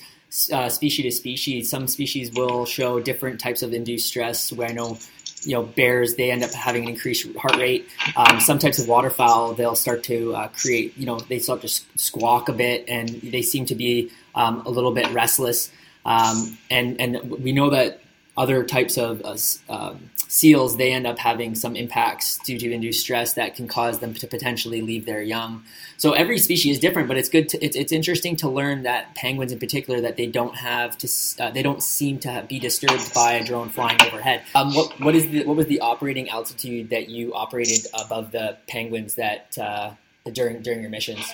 uh, 0.51 0.67
species 0.69 1.05
to 1.05 1.11
species. 1.11 1.69
Some 1.69 1.87
species 1.87 2.33
will 2.33 2.65
show 2.65 2.99
different 2.99 3.39
types 3.39 3.61
of 3.61 3.73
induced 3.73 4.07
stress. 4.07 4.51
Where 4.51 4.67
I 4.67 4.73
know, 4.73 4.97
you 5.43 5.53
know, 5.53 5.61
bears 5.61 6.15
they 6.15 6.31
end 6.31 6.43
up 6.43 6.51
having 6.51 6.83
an 6.83 6.89
increased 6.89 7.27
heart 7.37 7.55
rate. 7.57 7.87
Um, 8.17 8.39
some 8.39 8.57
types 8.57 8.79
of 8.79 8.87
waterfowl 8.87 9.53
they'll 9.53 9.75
start 9.75 10.03
to 10.05 10.35
uh, 10.35 10.47
create, 10.49 10.97
you 10.97 11.05
know, 11.05 11.19
they 11.19 11.39
start 11.39 11.61
to 11.61 11.67
squawk 11.67 12.49
a 12.49 12.53
bit, 12.53 12.85
and 12.87 13.09
they 13.09 13.43
seem 13.43 13.65
to 13.67 13.75
be 13.75 14.11
um, 14.33 14.63
a 14.65 14.69
little 14.69 14.91
bit 14.91 15.07
restless. 15.13 15.71
Um, 16.05 16.57
and 16.69 16.99
and 17.01 17.31
we 17.31 17.51
know 17.51 17.69
that 17.71 17.99
other 18.37 18.63
types 18.63 18.97
of 18.97 19.21
uh, 19.23 19.37
um, 19.73 20.09
seals 20.27 20.75
they 20.77 20.91
end 20.91 21.07
up 21.07 21.17
having 21.17 21.55
some 21.55 21.75
impacts 21.75 22.37
due 22.39 22.59
to 22.59 22.71
induced 22.71 23.01
stress 23.01 23.33
that 23.33 23.55
can 23.55 23.67
cause 23.67 23.99
them 23.99 24.13
to 24.13 24.27
potentially 24.27 24.81
leave 24.81 25.05
their 25.05 25.21
young. 25.21 25.63
So 25.97 26.11
every 26.11 26.37
species 26.39 26.75
is 26.75 26.81
different, 26.81 27.07
but 27.07 27.17
it's 27.17 27.29
good. 27.29 27.47
To, 27.49 27.63
it's, 27.63 27.75
it's 27.75 27.91
interesting 27.93 28.35
to 28.37 28.49
learn 28.49 28.83
that 28.83 29.15
penguins, 29.15 29.53
in 29.53 29.59
particular, 29.59 30.01
that 30.01 30.17
they 30.17 30.27
don't 30.27 30.55
have 30.55 30.97
to. 30.99 31.09
Uh, 31.39 31.51
they 31.51 31.63
don't 31.63 31.81
seem 31.81 32.19
to 32.19 32.45
be 32.49 32.59
disturbed 32.59 33.13
by 33.13 33.33
a 33.33 33.43
drone 33.43 33.69
flying 33.69 34.01
overhead. 34.01 34.43
Um, 34.53 34.73
what 34.73 34.99
what 34.99 35.15
is 35.15 35.29
the 35.29 35.45
what 35.45 35.55
was 35.55 35.67
the 35.67 35.79
operating 35.79 36.29
altitude 36.29 36.89
that 36.89 37.09
you 37.09 37.33
operated 37.33 37.87
above 37.93 38.31
the 38.31 38.57
penguins 38.67 39.15
that 39.15 39.57
uh, 39.57 39.91
during 40.31 40.61
during 40.61 40.81
your 40.81 40.89
missions? 40.89 41.31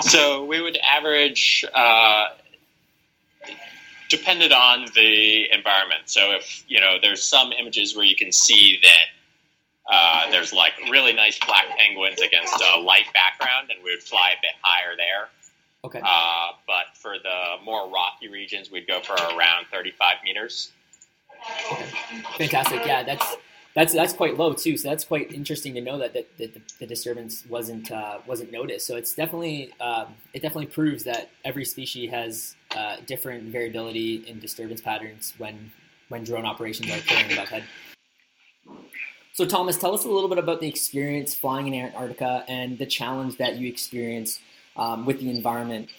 So 0.00 0.44
we 0.44 0.60
would 0.60 0.78
average 0.78 1.64
uh, 1.74 2.28
depended 4.08 4.52
on 4.52 4.86
the 4.94 5.50
environment. 5.52 6.02
So 6.06 6.32
if 6.32 6.64
you 6.68 6.80
know, 6.80 6.96
there's 7.00 7.22
some 7.22 7.52
images 7.52 7.94
where 7.96 8.04
you 8.04 8.16
can 8.16 8.32
see 8.32 8.80
that 8.82 9.94
uh, 9.94 10.30
there's 10.30 10.52
like 10.52 10.72
really 10.90 11.12
nice 11.12 11.38
black 11.38 11.66
penguins 11.76 12.20
against 12.20 12.54
a 12.60 12.80
light 12.80 13.06
background, 13.14 13.70
and 13.70 13.82
we 13.82 13.90
would 13.90 14.02
fly 14.02 14.30
a 14.36 14.40
bit 14.40 14.52
higher 14.62 14.96
there. 14.96 15.28
Okay. 15.84 16.00
Uh, 16.04 16.48
but 16.66 16.96
for 16.96 17.16
the 17.18 17.64
more 17.64 17.88
rocky 17.88 18.28
regions, 18.28 18.70
we'd 18.70 18.86
go 18.86 19.00
for 19.00 19.14
around 19.14 19.66
35 19.70 20.16
meters. 20.24 20.72
Okay. 21.72 21.86
Fantastic. 22.36 22.84
Yeah, 22.84 23.04
that's 23.04 23.36
that's 23.74 23.94
that's 23.94 24.12
quite 24.12 24.36
low 24.36 24.54
too. 24.54 24.76
So 24.76 24.88
that's 24.88 25.04
quite 25.04 25.32
interesting 25.32 25.74
to 25.74 25.80
know 25.80 25.98
that, 25.98 26.12
that, 26.14 26.36
that 26.38 26.54
the, 26.54 26.60
the, 26.80 26.86
disturbance 26.86 27.44
wasn't 27.48 27.92
uh, 27.92 28.18
wasn't 28.26 28.50
noticed. 28.50 28.86
So 28.86 28.96
it's 28.96 29.14
definitely 29.14 29.72
um, 29.80 30.16
it 30.34 30.42
definitely 30.42 30.66
proves 30.66 31.04
that 31.04 31.30
every 31.44 31.64
species 31.64 32.10
has 32.10 32.56
uh, 32.78 32.96
different 33.06 33.44
variability 33.44 34.24
in 34.28 34.38
disturbance 34.38 34.80
patterns 34.80 35.34
when 35.38 35.72
when 36.08 36.24
drone 36.24 36.46
operations 36.46 36.90
are 36.90 36.96
occurring 36.96 37.32
above 37.32 37.48
head. 37.48 37.64
So 39.32 39.44
Thomas, 39.44 39.76
tell 39.76 39.94
us 39.94 40.04
a 40.04 40.08
little 40.08 40.28
bit 40.28 40.38
about 40.38 40.60
the 40.60 40.68
experience 40.68 41.34
flying 41.34 41.66
in 41.66 41.74
Antarctica 41.74 42.44
and 42.48 42.78
the 42.78 42.86
challenge 42.86 43.36
that 43.38 43.56
you 43.56 43.68
experienced 43.68 44.40
um, 44.76 45.06
with 45.06 45.20
the 45.20 45.28
environment. 45.28 45.90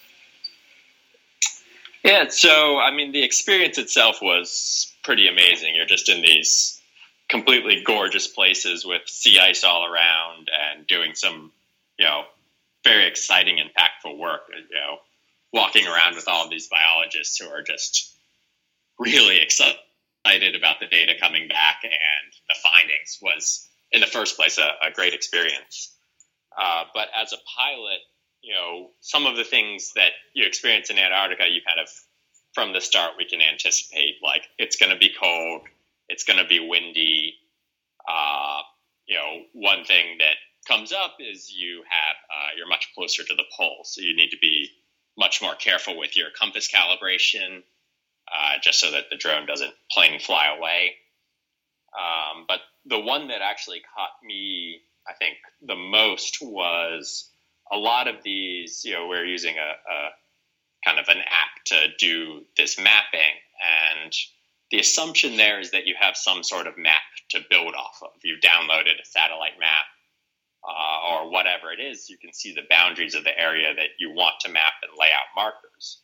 Yeah, 2.02 2.28
so 2.28 2.78
I 2.78 2.90
mean, 2.90 3.12
the 3.12 3.22
experience 3.22 3.78
itself 3.78 4.18
was 4.22 4.92
pretty 5.04 5.28
amazing. 5.28 5.74
You're 5.74 5.86
just 5.86 6.08
in 6.08 6.22
these 6.22 6.80
completely 7.28 7.82
gorgeous 7.84 8.26
places 8.26 8.84
with 8.84 9.02
sea 9.06 9.38
ice 9.38 9.64
all 9.64 9.84
around 9.84 10.50
and 10.50 10.86
doing 10.86 11.14
some, 11.14 11.52
you 11.98 12.06
know, 12.06 12.24
very 12.84 13.06
exciting, 13.06 13.58
impactful 13.58 14.18
work. 14.18 14.42
You 14.48 14.76
know, 14.76 14.98
walking 15.52 15.86
around 15.86 16.14
with 16.14 16.28
all 16.28 16.48
these 16.48 16.68
biologists 16.68 17.38
who 17.38 17.48
are 17.48 17.62
just 17.62 18.14
really 18.98 19.40
excited 19.40 20.54
about 20.56 20.80
the 20.80 20.86
data 20.86 21.14
coming 21.20 21.48
back 21.48 21.80
and 21.82 22.32
the 22.48 22.54
findings 22.62 23.18
was, 23.22 23.68
in 23.92 24.00
the 24.00 24.06
first 24.06 24.36
place, 24.36 24.58
a, 24.58 24.86
a 24.86 24.92
great 24.92 25.14
experience. 25.14 25.94
Uh, 26.56 26.84
but 26.94 27.08
as 27.16 27.32
a 27.32 27.38
pilot, 27.58 28.00
you 28.42 28.54
know, 28.54 28.90
some 29.00 29.26
of 29.26 29.36
the 29.36 29.44
things 29.44 29.92
that 29.96 30.10
you 30.34 30.46
experience 30.46 30.90
in 30.90 30.98
Antarctica, 30.98 31.44
you 31.48 31.60
kind 31.66 31.80
of, 31.80 31.88
from 32.54 32.72
the 32.72 32.80
start, 32.80 33.12
we 33.18 33.24
can 33.24 33.40
anticipate 33.40 34.16
like 34.22 34.42
it's 34.58 34.76
going 34.76 34.92
to 34.92 34.98
be 34.98 35.10
cold 35.20 35.62
it's 36.10 36.24
going 36.24 36.38
to 36.38 36.44
be 36.46 36.58
windy. 36.60 37.34
Uh, 38.06 38.60
you 39.06 39.16
know, 39.16 39.42
one 39.52 39.84
thing 39.84 40.18
that 40.18 40.34
comes 40.68 40.92
up 40.92 41.16
is 41.20 41.50
you 41.50 41.82
have 41.88 42.16
uh, 42.28 42.48
you're 42.56 42.68
much 42.68 42.90
closer 42.94 43.22
to 43.22 43.34
the 43.34 43.44
pole, 43.56 43.80
so 43.84 44.02
you 44.02 44.14
need 44.14 44.30
to 44.30 44.38
be 44.42 44.68
much 45.20 45.42
more 45.42 45.54
careful 45.54 45.96
with 45.98 46.16
your 46.16 46.28
compass 46.30 46.68
calibration, 46.68 47.62
uh, 48.32 48.58
just 48.62 48.80
so 48.80 48.90
that 48.90 49.04
the 49.10 49.16
drone 49.16 49.46
doesn't 49.46 49.74
plain 49.92 50.18
fly 50.18 50.52
away. 50.56 50.94
Um, 51.94 52.46
but 52.48 52.60
the 52.86 52.98
one 52.98 53.28
that 53.28 53.42
actually 53.42 53.82
caught 53.94 54.14
me, 54.24 54.80
I 55.06 55.12
think, 55.12 55.36
the 55.60 55.76
most 55.76 56.38
was 56.40 57.28
a 57.70 57.76
lot 57.76 58.08
of 58.08 58.22
these. 58.24 58.82
You 58.84 58.94
know, 58.94 59.08
we're 59.08 59.26
using 59.26 59.56
a, 59.58 59.60
a 59.60 60.08
kind 60.84 60.98
of 60.98 61.08
an 61.08 61.18
app 61.18 61.64
to 61.66 61.76
do 61.98 62.46
this 62.56 62.78
mapping, 62.78 63.36
and 64.00 64.12
the 64.70 64.78
assumption 64.78 65.36
there 65.36 65.60
is 65.60 65.72
that 65.72 65.86
you 65.86 65.94
have 66.00 66.16
some 66.16 66.42
sort 66.42 66.66
of 66.66 66.78
map 66.78 67.02
to 67.30 67.40
build 67.50 67.74
off 67.74 68.00
of. 68.02 68.10
You've 68.24 68.40
downloaded 68.40 69.00
a 69.02 69.04
satellite 69.04 69.58
map 69.58 69.84
uh, 70.64 71.10
or 71.10 71.30
whatever 71.30 71.72
it 71.72 71.80
is. 71.80 72.08
You 72.08 72.18
can 72.18 72.32
see 72.32 72.54
the 72.54 72.62
boundaries 72.70 73.14
of 73.14 73.24
the 73.24 73.38
area 73.38 73.74
that 73.74 73.98
you 73.98 74.10
want 74.10 74.34
to 74.40 74.48
map 74.48 74.69
markers. 75.40 76.02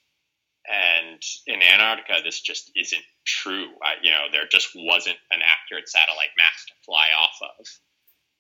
And 0.67 1.23
in 1.47 1.63
Antarctica, 1.63 2.23
this 2.25 2.41
just 2.41 2.73
isn't 2.75 3.03
true. 3.25 3.69
I, 3.83 3.95
you 4.03 4.11
know, 4.11 4.27
there 4.33 4.49
just 4.51 4.71
wasn't 4.75 5.19
an 5.31 5.41
accurate 5.43 5.89
satellite 5.89 6.35
map 6.37 6.55
to 6.67 6.75
fly 6.85 7.09
off 7.19 7.39
of. 7.59 7.67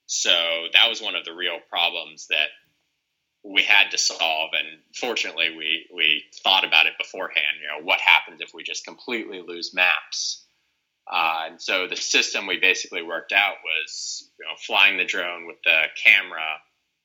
So 0.06 0.30
that 0.72 0.88
was 0.88 1.00
one 1.00 1.14
of 1.14 1.24
the 1.24 1.34
real 1.34 1.58
problems 1.68 2.26
that 2.28 2.48
we 3.44 3.62
had 3.62 3.90
to 3.90 3.98
solve. 3.98 4.50
And 4.58 4.82
fortunately, 4.94 5.54
we, 5.56 5.86
we 5.94 6.24
thought 6.42 6.66
about 6.66 6.86
it 6.86 6.94
beforehand. 6.98 7.58
You 7.60 7.68
know, 7.68 7.86
what 7.86 8.00
happens 8.00 8.40
if 8.40 8.50
we 8.52 8.64
just 8.64 8.84
completely 8.84 9.42
lose 9.46 9.72
maps? 9.72 10.44
Uh, 11.10 11.44
and 11.50 11.62
so 11.62 11.86
the 11.86 11.96
system 11.96 12.48
we 12.48 12.58
basically 12.58 13.02
worked 13.02 13.32
out 13.32 13.54
was 13.64 14.28
you 14.40 14.44
know, 14.44 14.56
flying 14.66 14.96
the 14.96 15.04
drone 15.04 15.46
with 15.46 15.62
the 15.64 15.82
camera 16.02 16.58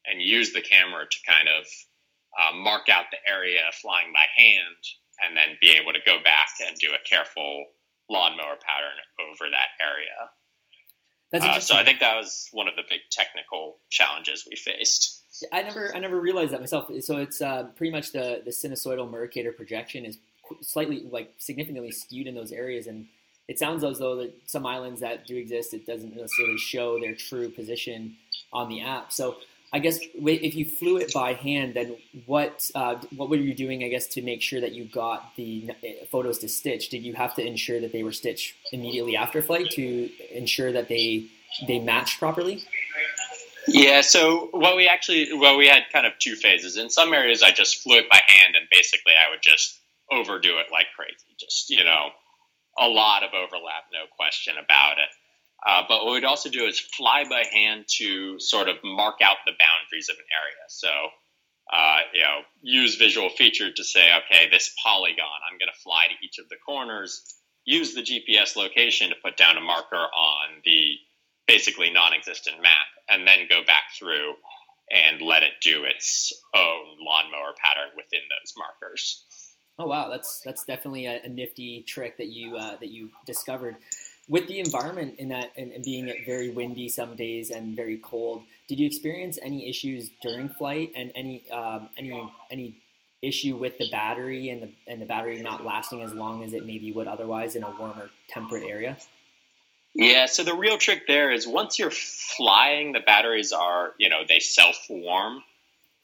and 0.07 0.19
use 0.19 0.53
the 0.53 0.61
camera 0.61 1.05
to 1.05 1.17
kind 1.31 1.47
of 1.47 1.67
uh, 2.39 2.55
mark 2.55 2.89
out 2.89 3.05
the 3.11 3.17
area 3.29 3.61
flying 3.81 4.11
by 4.13 4.25
hand 4.35 4.81
and 5.23 5.35
then 5.37 5.57
be 5.61 5.71
able 5.71 5.93
to 5.93 5.99
go 6.05 6.17
back 6.23 6.49
and 6.65 6.75
do 6.77 6.87
a 6.89 7.07
careful 7.07 7.65
lawnmower 8.09 8.57
pattern 8.61 8.97
over 9.19 9.49
that 9.49 9.71
area. 9.79 10.29
Uh, 11.33 11.59
so 11.59 11.75
I 11.75 11.85
think 11.85 11.99
that 11.99 12.15
was 12.15 12.49
one 12.51 12.67
of 12.67 12.75
the 12.75 12.83
big 12.89 12.99
technical 13.09 13.77
challenges 13.89 14.45
we 14.49 14.57
faced. 14.57 15.23
I 15.51 15.61
never, 15.61 15.95
I 15.95 15.99
never 15.99 16.19
realized 16.19 16.51
that 16.51 16.59
myself. 16.59 16.91
So 16.99 17.17
it's 17.17 17.41
uh, 17.41 17.69
pretty 17.77 17.91
much 17.91 18.11
the 18.11 18.41
the 18.43 18.51
sinusoidal 18.51 19.09
Mercator 19.09 19.53
projection 19.53 20.05
is 20.05 20.17
slightly, 20.61 21.05
like, 21.09 21.33
significantly 21.37 21.91
skewed 21.91 22.27
in 22.27 22.35
those 22.35 22.51
areas, 22.51 22.87
and 22.87 23.07
it 23.47 23.57
sounds 23.57 23.83
as 23.85 23.99
though 23.99 24.17
that 24.17 24.33
some 24.45 24.65
islands 24.65 24.99
that 24.99 25.25
do 25.25 25.37
exist, 25.37 25.73
it 25.73 25.85
doesn't 25.85 26.15
necessarily 26.15 26.57
show 26.57 26.99
their 26.99 27.15
true 27.15 27.49
position 27.49 28.17
on 28.51 28.67
the 28.67 28.81
app. 28.81 29.13
So 29.13 29.37
I 29.73 29.79
guess 29.79 29.99
if 30.01 30.55
you 30.55 30.65
flew 30.65 30.97
it 30.97 31.13
by 31.13 31.33
hand, 31.33 31.75
then 31.75 31.95
what 32.25 32.69
uh, 32.75 32.95
what 33.15 33.29
were 33.29 33.37
you 33.37 33.53
doing? 33.53 33.83
I 33.83 33.87
guess 33.87 34.05
to 34.07 34.21
make 34.21 34.41
sure 34.41 34.59
that 34.59 34.73
you 34.73 34.83
got 34.83 35.33
the 35.37 35.71
uh, 35.71 36.05
photos 36.11 36.39
to 36.39 36.49
stitch. 36.49 36.89
Did 36.89 37.03
you 37.03 37.13
have 37.13 37.35
to 37.35 37.45
ensure 37.45 37.79
that 37.79 37.93
they 37.93 38.03
were 38.03 38.11
stitched 38.11 38.55
immediately 38.73 39.15
after 39.15 39.41
flight 39.41 39.69
to 39.71 40.09
ensure 40.31 40.73
that 40.73 40.89
they 40.89 41.27
they 41.67 41.79
matched 41.79 42.19
properly? 42.19 42.63
Yeah. 43.65 44.01
So 44.01 44.49
what 44.51 44.75
we 44.75 44.89
actually 44.89 45.31
well 45.33 45.57
we 45.57 45.67
had 45.67 45.83
kind 45.93 46.05
of 46.05 46.13
two 46.19 46.35
phases. 46.35 46.75
In 46.75 46.89
some 46.89 47.13
areas, 47.13 47.41
I 47.41 47.51
just 47.51 47.81
flew 47.81 47.97
it 47.97 48.09
by 48.09 48.19
hand, 48.27 48.55
and 48.57 48.67
basically 48.69 49.13
I 49.13 49.31
would 49.31 49.41
just 49.41 49.79
overdo 50.11 50.57
it 50.57 50.67
like 50.69 50.87
crazy. 50.97 51.33
Just 51.39 51.69
you 51.69 51.85
know, 51.85 52.09
a 52.77 52.89
lot 52.89 53.23
of 53.23 53.29
overlap, 53.33 53.85
no 53.93 54.03
question 54.17 54.55
about 54.61 54.97
it. 54.97 55.09
Uh, 55.65 55.83
but 55.87 56.05
what 56.05 56.13
we'd 56.13 56.25
also 56.25 56.49
do 56.49 56.65
is 56.65 56.79
fly 56.79 57.23
by 57.29 57.43
hand 57.51 57.85
to 57.87 58.39
sort 58.39 58.67
of 58.67 58.77
mark 58.83 59.15
out 59.23 59.37
the 59.45 59.51
boundaries 59.51 60.09
of 60.09 60.15
an 60.17 60.25
area. 60.41 60.63
So, 60.69 60.87
uh, 61.71 61.99
you 62.13 62.21
know, 62.21 62.39
use 62.61 62.95
visual 62.95 63.29
feature 63.29 63.71
to 63.71 63.83
say, 63.83 64.09
okay, 64.17 64.49
this 64.49 64.73
polygon, 64.83 65.39
I'm 65.49 65.59
going 65.59 65.71
to 65.73 65.81
fly 65.83 66.07
to 66.07 66.25
each 66.25 66.39
of 66.39 66.49
the 66.49 66.55
corners, 66.65 67.35
use 67.63 67.93
the 67.93 68.01
GPS 68.01 68.55
location 68.55 69.09
to 69.09 69.15
put 69.23 69.37
down 69.37 69.57
a 69.57 69.61
marker 69.61 69.95
on 69.95 70.61
the 70.65 70.95
basically 71.47 71.91
non 71.91 72.13
existent 72.13 72.61
map, 72.61 72.87
and 73.09 73.27
then 73.27 73.47
go 73.47 73.63
back 73.65 73.83
through 73.97 74.33
and 74.91 75.21
let 75.21 75.43
it 75.43 75.53
do 75.61 75.83
its 75.83 76.33
own 76.55 76.97
lawnmower 76.99 77.53
pattern 77.63 77.91
within 77.95 78.21
those 78.29 78.53
markers. 78.57 79.25
Oh 79.79 79.87
wow, 79.87 80.09
that's 80.09 80.41
that's 80.41 80.65
definitely 80.65 81.05
a, 81.05 81.21
a 81.23 81.29
nifty 81.29 81.83
trick 81.87 82.17
that 82.17 82.27
you 82.27 82.57
uh, 82.57 82.77
that 82.77 82.89
you 82.89 83.09
discovered 83.25 83.77
with 84.31 84.47
the 84.47 84.61
environment 84.61 85.15
in 85.17 85.27
that 85.27 85.51
and, 85.57 85.73
and, 85.73 85.83
being 85.83 86.11
very 86.25 86.49
windy 86.49 86.87
some 86.87 87.17
days 87.17 87.51
and 87.51 87.75
very 87.75 87.97
cold, 87.97 88.43
did 88.69 88.79
you 88.79 88.87
experience 88.87 89.37
any 89.43 89.69
issues 89.69 90.09
during 90.21 90.47
flight 90.47 90.89
and 90.95 91.11
any 91.15 91.43
um, 91.51 91.89
any 91.97 92.31
any 92.49 92.77
issue 93.21 93.57
with 93.57 93.77
the 93.77 93.89
battery 93.91 94.49
and 94.49 94.63
the 94.63 94.69
and 94.87 95.01
the 95.01 95.05
battery 95.05 95.41
not 95.41 95.65
lasting 95.65 96.01
as 96.01 96.13
long 96.13 96.45
as 96.45 96.53
it 96.53 96.65
maybe 96.65 96.93
would 96.93 97.07
otherwise 97.07 97.57
in 97.57 97.63
a 97.63 97.69
warmer 97.77 98.09
temperate 98.29 98.63
area? 98.63 98.97
Yeah, 99.93 100.27
so 100.27 100.45
the 100.45 100.55
real 100.55 100.77
trick 100.77 101.07
there 101.07 101.29
is 101.31 101.45
once 101.45 101.77
you're 101.77 101.91
flying, 101.91 102.93
the 102.93 103.01
batteries 103.01 103.51
are, 103.51 103.91
you 103.97 104.07
know, 104.09 104.21
they 104.25 104.39
self 104.39 104.77
warm. 104.89 105.43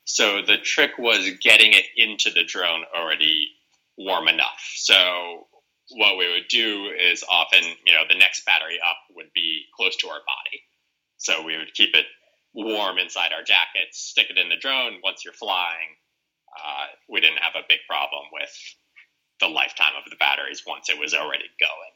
So 0.03 0.41
the 0.41 0.57
trick 0.57 0.97
was 0.97 1.29
getting 1.41 1.71
it 1.71 1.85
into 1.95 2.29
the 2.29 2.43
drone 2.43 2.83
already 2.93 3.51
warm 3.97 4.27
enough. 4.27 4.61
So 4.75 5.47
what 5.91 6.17
we 6.17 6.31
would 6.31 6.47
do 6.49 6.91
is 6.99 7.23
often, 7.29 7.63
you 7.85 7.93
know, 7.93 8.03
the 8.09 8.17
next 8.17 8.45
battery 8.45 8.79
up 8.83 8.97
would 9.15 9.31
be 9.33 9.63
close 9.75 9.95
to 9.97 10.07
our 10.07 10.19
body. 10.19 10.61
So 11.17 11.43
we 11.43 11.57
would 11.57 11.73
keep 11.73 11.95
it 11.95 12.05
warm 12.53 12.97
inside 12.97 13.31
our 13.33 13.43
jackets, 13.43 13.99
stick 13.99 14.27
it 14.29 14.37
in 14.37 14.49
the 14.49 14.57
drone. 14.57 14.99
Once 15.03 15.23
you're 15.23 15.33
flying, 15.33 15.95
uh, 16.55 16.85
we 17.09 17.21
didn't 17.21 17.39
have 17.39 17.55
a 17.55 17.65
big 17.69 17.79
problem 17.87 18.23
with 18.33 18.51
the 19.39 19.47
lifetime 19.47 19.93
of 19.97 20.09
the 20.09 20.15
batteries 20.17 20.63
once 20.65 20.89
it 20.89 20.99
was 20.99 21.13
already 21.13 21.45
going. 21.59 21.93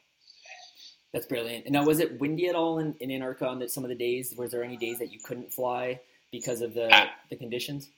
That's 1.12 1.26
brilliant. 1.26 1.66
And 1.66 1.74
now, 1.74 1.84
was 1.84 1.98
it 1.98 2.18
windy 2.20 2.48
at 2.48 2.54
all 2.54 2.78
in, 2.78 2.94
in 3.00 3.10
Antarctica 3.10 3.46
on 3.46 3.58
the, 3.58 3.68
some 3.68 3.84
of 3.84 3.90
the 3.90 3.96
days? 3.96 4.34
Was 4.36 4.50
there 4.50 4.64
any 4.64 4.78
days 4.78 4.98
that 4.98 5.12
you 5.12 5.18
couldn't 5.22 5.52
fly 5.52 6.00
because 6.30 6.62
of 6.62 6.72
the, 6.72 6.86
uh, 6.86 7.06
the 7.28 7.36
conditions? 7.36 7.90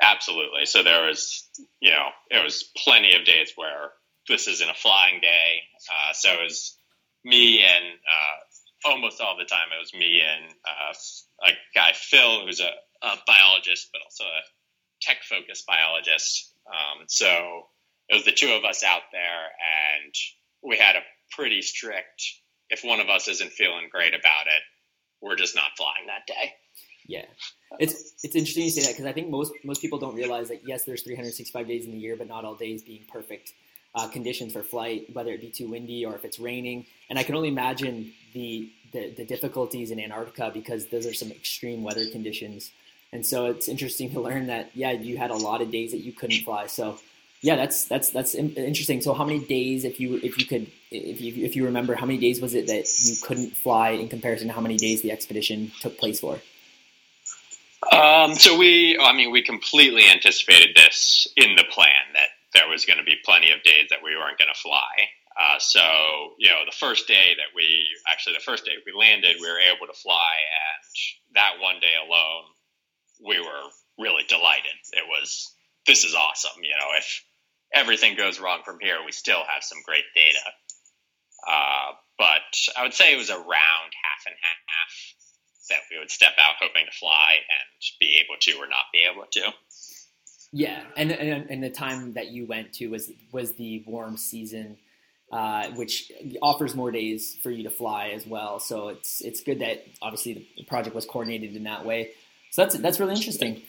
Absolutely. 0.00 0.66
So 0.66 0.82
there 0.82 1.06
was, 1.06 1.48
you 1.80 1.90
know, 1.90 2.08
there 2.30 2.44
was 2.44 2.70
plenty 2.76 3.16
of 3.16 3.24
days 3.24 3.52
where 3.56 3.90
this 4.28 4.48
isn't 4.48 4.68
a 4.68 4.74
flying 4.74 5.20
day. 5.20 5.62
Uh, 5.90 6.12
so 6.12 6.30
it 6.32 6.42
was 6.42 6.76
me 7.24 7.60
and 7.62 7.84
uh, 7.84 8.90
almost 8.90 9.20
all 9.20 9.36
the 9.36 9.44
time 9.44 9.68
it 9.74 9.80
was 9.80 9.92
me 9.94 10.20
and 10.22 10.52
uh, 10.66 10.94
a 11.48 11.52
guy 11.74 11.92
Phil, 11.92 12.44
who's 12.44 12.60
a, 12.60 12.70
a, 13.02 13.16
biologist 13.26 13.88
but 13.92 14.00
also 14.04 14.24
a 14.24 14.42
tech 15.00 15.22
focused 15.22 15.66
biologist. 15.66 16.52
Um, 16.66 17.04
so 17.08 17.66
it 18.08 18.14
was 18.14 18.24
the 18.24 18.32
two 18.32 18.52
of 18.52 18.64
us 18.64 18.84
out 18.84 19.02
there, 19.12 19.20
and 20.00 20.14
we 20.62 20.76
had 20.76 20.96
a 20.96 21.00
pretty 21.32 21.62
strict. 21.62 22.22
If 22.70 22.82
one 22.84 23.00
of 23.00 23.08
us 23.08 23.28
isn't 23.28 23.52
feeling 23.52 23.88
great 23.90 24.14
about 24.14 24.46
it, 24.46 24.62
we're 25.20 25.36
just 25.36 25.54
not 25.54 25.76
flying 25.76 26.06
that 26.06 26.26
day. 26.26 26.52
Yeah, 27.08 27.24
it's 27.78 28.14
it's 28.24 28.34
interesting 28.34 28.64
you 28.64 28.70
say 28.70 28.82
that 28.82 28.90
because 28.90 29.06
I 29.06 29.12
think 29.12 29.28
most 29.28 29.52
most 29.64 29.80
people 29.80 29.98
don't 29.98 30.16
realize 30.16 30.48
that 30.48 30.62
yes, 30.66 30.84
there's 30.84 31.02
365 31.02 31.66
days 31.66 31.84
in 31.84 31.92
the 31.92 31.98
year, 31.98 32.16
but 32.16 32.26
not 32.26 32.44
all 32.44 32.56
days 32.56 32.82
being 32.82 33.04
perfect 33.12 33.52
uh, 33.96 34.06
conditions 34.08 34.52
for 34.52 34.62
flight, 34.62 35.06
whether 35.12 35.30
it 35.32 35.40
be 35.40 35.48
too 35.48 35.68
windy 35.68 36.04
or 36.04 36.14
if 36.14 36.24
it's 36.24 36.38
raining. 36.38 36.86
And 37.08 37.18
I 37.18 37.22
can 37.22 37.34
only 37.34 37.48
imagine 37.48 38.12
the, 38.34 38.70
the, 38.92 39.10
the 39.10 39.24
difficulties 39.24 39.90
in 39.90 39.98
Antarctica 39.98 40.50
because 40.52 40.86
those 40.86 41.06
are 41.06 41.14
some 41.14 41.30
extreme 41.30 41.82
weather 41.82 42.06
conditions. 42.10 42.70
And 43.12 43.24
so 43.24 43.46
it's 43.46 43.68
interesting 43.68 44.12
to 44.12 44.20
learn 44.20 44.48
that 44.48 44.70
yeah, 44.74 44.92
you 44.92 45.16
had 45.16 45.30
a 45.30 45.36
lot 45.36 45.62
of 45.62 45.70
days 45.70 45.92
that 45.92 45.98
you 45.98 46.12
couldn't 46.12 46.42
fly. 46.42 46.66
So 46.66 46.98
yeah, 47.40 47.56
that's 47.56 47.84
that's 47.84 48.10
that's 48.10 48.34
interesting. 48.34 49.00
So 49.00 49.14
how 49.14 49.24
many 49.24 49.38
days, 49.38 49.84
if 49.84 50.00
you 50.00 50.16
if 50.22 50.38
you 50.38 50.46
could 50.46 50.66
if 50.90 51.20
you 51.20 51.44
if 51.44 51.54
you 51.54 51.64
remember, 51.66 51.94
how 51.94 52.06
many 52.06 52.18
days 52.18 52.40
was 52.40 52.54
it 52.54 52.66
that 52.66 52.86
you 53.04 53.16
couldn't 53.22 53.56
fly 53.56 53.90
in 53.90 54.08
comparison 54.08 54.48
to 54.48 54.54
how 54.54 54.60
many 54.60 54.76
days 54.76 55.02
the 55.02 55.12
expedition 55.12 55.70
took 55.80 55.98
place 55.98 56.20
for? 56.20 56.40
Um, 57.92 58.34
so 58.34 58.58
we, 58.58 58.98
I 58.98 59.12
mean, 59.12 59.30
we 59.30 59.42
completely 59.42 60.02
anticipated 60.10 60.74
this 60.74 61.28
in 61.36 61.54
the 61.56 61.64
plan 61.64 62.02
that 62.14 62.30
there 62.56 62.68
was 62.68 62.88
going 62.88 62.98
to 62.98 63.04
be 63.04 63.20
plenty 63.24 63.52
of 63.52 63.62
days 63.62 63.92
that 63.92 64.00
we 64.02 64.16
weren't 64.16 64.40
going 64.40 64.52
to 64.52 64.58
fly. 64.58 65.12
Uh, 65.36 65.60
so, 65.60 65.84
you 66.40 66.48
know, 66.48 66.64
the 66.64 66.72
first 66.72 67.06
day 67.06 67.36
that 67.36 67.52
we 67.54 67.68
actually, 68.08 68.32
the 68.32 68.40
first 68.48 68.64
day 68.64 68.72
we 68.88 68.96
landed, 68.96 69.36
we 69.36 69.52
were 69.52 69.60
able 69.60 69.86
to 69.86 70.00
fly. 70.00 70.32
And 70.72 71.36
that 71.36 71.60
one 71.60 71.76
day 71.84 71.92
alone, 72.00 72.48
we 73.20 73.38
were 73.38 73.68
really 74.00 74.24
delighted. 74.28 74.72
It 74.96 75.04
was, 75.04 75.52
this 75.86 76.04
is 76.04 76.14
awesome. 76.14 76.64
You 76.64 76.72
know, 76.72 76.96
if 76.96 77.22
everything 77.74 78.16
goes 78.16 78.40
wrong 78.40 78.62
from 78.64 78.80
here, 78.80 79.04
we 79.04 79.12
still 79.12 79.44
have 79.44 79.62
some 79.62 79.84
great 79.84 80.08
data. 80.16 80.46
Uh, 81.46 81.92
but 82.16 82.48
I 82.72 82.82
would 82.82 82.94
say 82.94 83.12
it 83.12 83.20
was 83.20 83.28
around 83.28 83.92
half 83.92 84.22
and 84.24 84.36
half 84.40 84.92
that 85.68 85.84
we 85.90 85.98
would 85.98 86.10
step 86.10 86.32
out 86.40 86.56
hoping 86.60 86.86
to 86.86 86.96
fly 86.96 87.36
and 87.36 87.68
be 88.00 88.22
able 88.24 88.40
to 88.40 88.52
or 88.56 88.66
not 88.66 88.88
be 88.92 89.04
able 89.04 89.26
to. 89.32 89.52
Yeah, 90.52 90.82
and, 90.96 91.10
and 91.12 91.50
and 91.50 91.62
the 91.62 91.70
time 91.70 92.14
that 92.14 92.28
you 92.28 92.46
went 92.46 92.72
to 92.74 92.88
was 92.88 93.10
was 93.32 93.54
the 93.54 93.82
warm 93.86 94.16
season, 94.16 94.76
uh, 95.32 95.68
which 95.70 96.10
offers 96.40 96.74
more 96.74 96.90
days 96.90 97.36
for 97.42 97.50
you 97.50 97.64
to 97.64 97.70
fly 97.70 98.08
as 98.08 98.26
well. 98.26 98.60
So 98.60 98.88
it's 98.88 99.20
it's 99.22 99.42
good 99.42 99.60
that 99.60 99.84
obviously 100.00 100.48
the 100.56 100.64
project 100.64 100.94
was 100.94 101.04
coordinated 101.04 101.56
in 101.56 101.64
that 101.64 101.84
way. 101.84 102.12
So 102.52 102.62
that's 102.62 102.78
that's 102.78 103.00
really 103.00 103.14
interesting. 103.14 103.62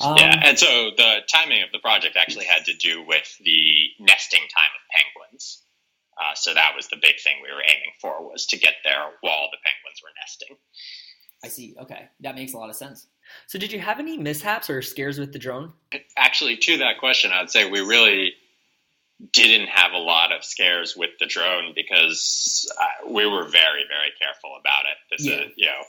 Um, 0.00 0.16
yeah, 0.18 0.40
and 0.44 0.58
so 0.58 0.90
the 0.96 1.20
timing 1.32 1.62
of 1.62 1.70
the 1.72 1.78
project 1.78 2.16
actually 2.16 2.44
had 2.44 2.66
to 2.66 2.74
do 2.74 3.02
with 3.02 3.36
the 3.42 3.88
nesting 4.00 4.40
time 4.40 4.72
of 4.74 4.82
penguins. 4.90 5.62
Uh, 6.18 6.34
so 6.34 6.54
that 6.54 6.72
was 6.74 6.88
the 6.88 6.96
big 6.96 7.20
thing 7.22 7.36
we 7.42 7.52
were 7.52 7.62
aiming 7.62 7.92
for 8.00 8.26
was 8.26 8.46
to 8.46 8.58
get 8.58 8.74
there 8.84 9.04
while 9.20 9.48
the 9.50 9.58
penguins 9.64 10.00
were 10.02 10.10
nesting. 10.20 10.56
I 11.44 11.48
see. 11.48 11.76
Okay, 11.82 12.08
that 12.20 12.34
makes 12.34 12.54
a 12.54 12.58
lot 12.58 12.70
of 12.70 12.76
sense. 12.76 13.06
So, 13.46 13.58
did 13.58 13.72
you 13.72 13.80
have 13.80 13.98
any 13.98 14.16
mishaps 14.16 14.70
or 14.70 14.82
scares 14.82 15.18
with 15.18 15.32
the 15.32 15.38
drone? 15.38 15.72
Actually, 16.16 16.56
to 16.58 16.78
that 16.78 16.98
question, 16.98 17.32
I'd 17.32 17.50
say 17.50 17.68
we 17.68 17.80
really 17.80 18.34
didn't 19.32 19.68
have 19.68 19.92
a 19.92 19.98
lot 19.98 20.32
of 20.32 20.44
scares 20.44 20.94
with 20.96 21.10
the 21.18 21.26
drone 21.26 21.72
because 21.74 22.70
uh, 22.78 23.10
we 23.10 23.26
were 23.26 23.44
very, 23.44 23.84
very 23.88 24.12
careful 24.20 24.52
about 24.60 24.84
it. 24.84 24.98
This 25.10 25.26
yeah. 25.26 25.46
is, 25.46 25.52
you 25.56 25.66
know, 25.66 25.82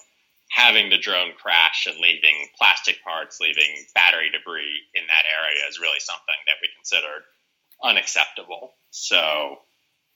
having 0.50 0.90
the 0.90 0.98
drone 0.98 1.34
crash 1.42 1.88
and 1.88 1.98
leaving 2.00 2.48
plastic 2.58 3.04
parts, 3.04 3.40
leaving 3.42 3.86
battery 3.94 4.30
debris 4.32 4.80
in 4.96 5.04
that 5.08 5.26
area 5.28 5.62
is 5.70 5.80
really 5.80 6.00
something 6.00 6.40
that 6.48 6.56
we 6.62 6.70
considered 6.76 7.24
unacceptable. 7.84 8.74
So, 8.92 9.60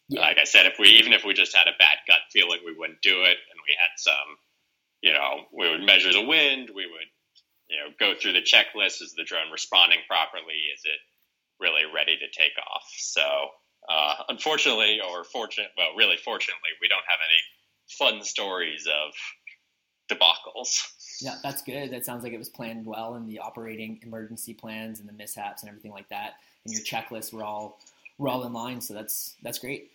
yeah. 0.08 0.22
like 0.22 0.38
I 0.38 0.46
said, 0.46 0.66
if 0.66 0.80
we 0.80 0.90
even 0.90 1.14
if 1.14 1.26
we 1.26 1.34
just 1.34 1.56
had 1.56 1.68
a 1.68 1.78
bad 1.78 2.00
gut 2.08 2.24
feeling, 2.32 2.62
we 2.66 2.74
wouldn't 2.74 3.02
do 3.02 3.22
it, 3.24 3.38
and 3.52 3.58
we 3.68 3.76
had 3.76 3.92
some, 3.98 4.38
you 5.02 5.14
know, 5.14 5.46
we 5.52 5.70
would 5.70 5.84
measure 5.84 6.12
the 6.12 6.26
wind, 6.26 6.70
we 6.74 6.86
would, 6.86 7.10
you 7.70 7.78
know, 7.78 7.94
go 8.00 8.14
through 8.20 8.34
the 8.34 8.42
checklist: 8.42 9.02
is 9.02 9.14
the 9.18 9.24
drone 9.24 9.52
responding 9.52 10.00
properly? 10.08 10.70
Is 10.74 10.82
it 10.86 11.00
really 11.60 11.84
ready 11.94 12.18
to 12.18 12.28
take 12.32 12.54
off? 12.58 12.84
So, 12.98 13.22
uh, 13.90 14.16
unfortunately, 14.30 15.00
or 15.02 15.24
fortunate, 15.24 15.72
well, 15.78 15.96
really 15.96 16.18
fortunately, 16.18 16.70
we 16.82 16.88
don't 16.88 17.04
have 17.08 17.20
any 17.26 17.42
fun 17.88 18.24
stories 18.24 18.88
of 18.88 19.14
debacles. 20.10 20.88
Yeah, 21.22 21.36
that's 21.44 21.62
good. 21.62 21.92
That 21.92 22.06
sounds 22.06 22.24
like 22.24 22.34
it 22.34 22.40
was 22.40 22.50
planned 22.50 22.86
well, 22.86 23.16
and 23.16 23.28
the 23.28 23.40
operating 23.40 24.00
emergency 24.04 24.54
plans 24.54 25.00
and 25.00 25.08
the 25.08 25.14
mishaps 25.14 25.64
and 25.64 25.70
everything 25.70 25.92
like 25.92 26.10
that, 26.10 26.36
and 26.66 26.74
your 26.74 26.84
checklists 26.84 27.34
were 27.34 27.44
all 27.44 27.80
were 28.18 28.28
all 28.28 28.44
in 28.44 28.54
line. 28.54 28.82
So 28.82 28.94
that's 28.94 29.36
that's 29.42 29.60
great. 29.60 29.92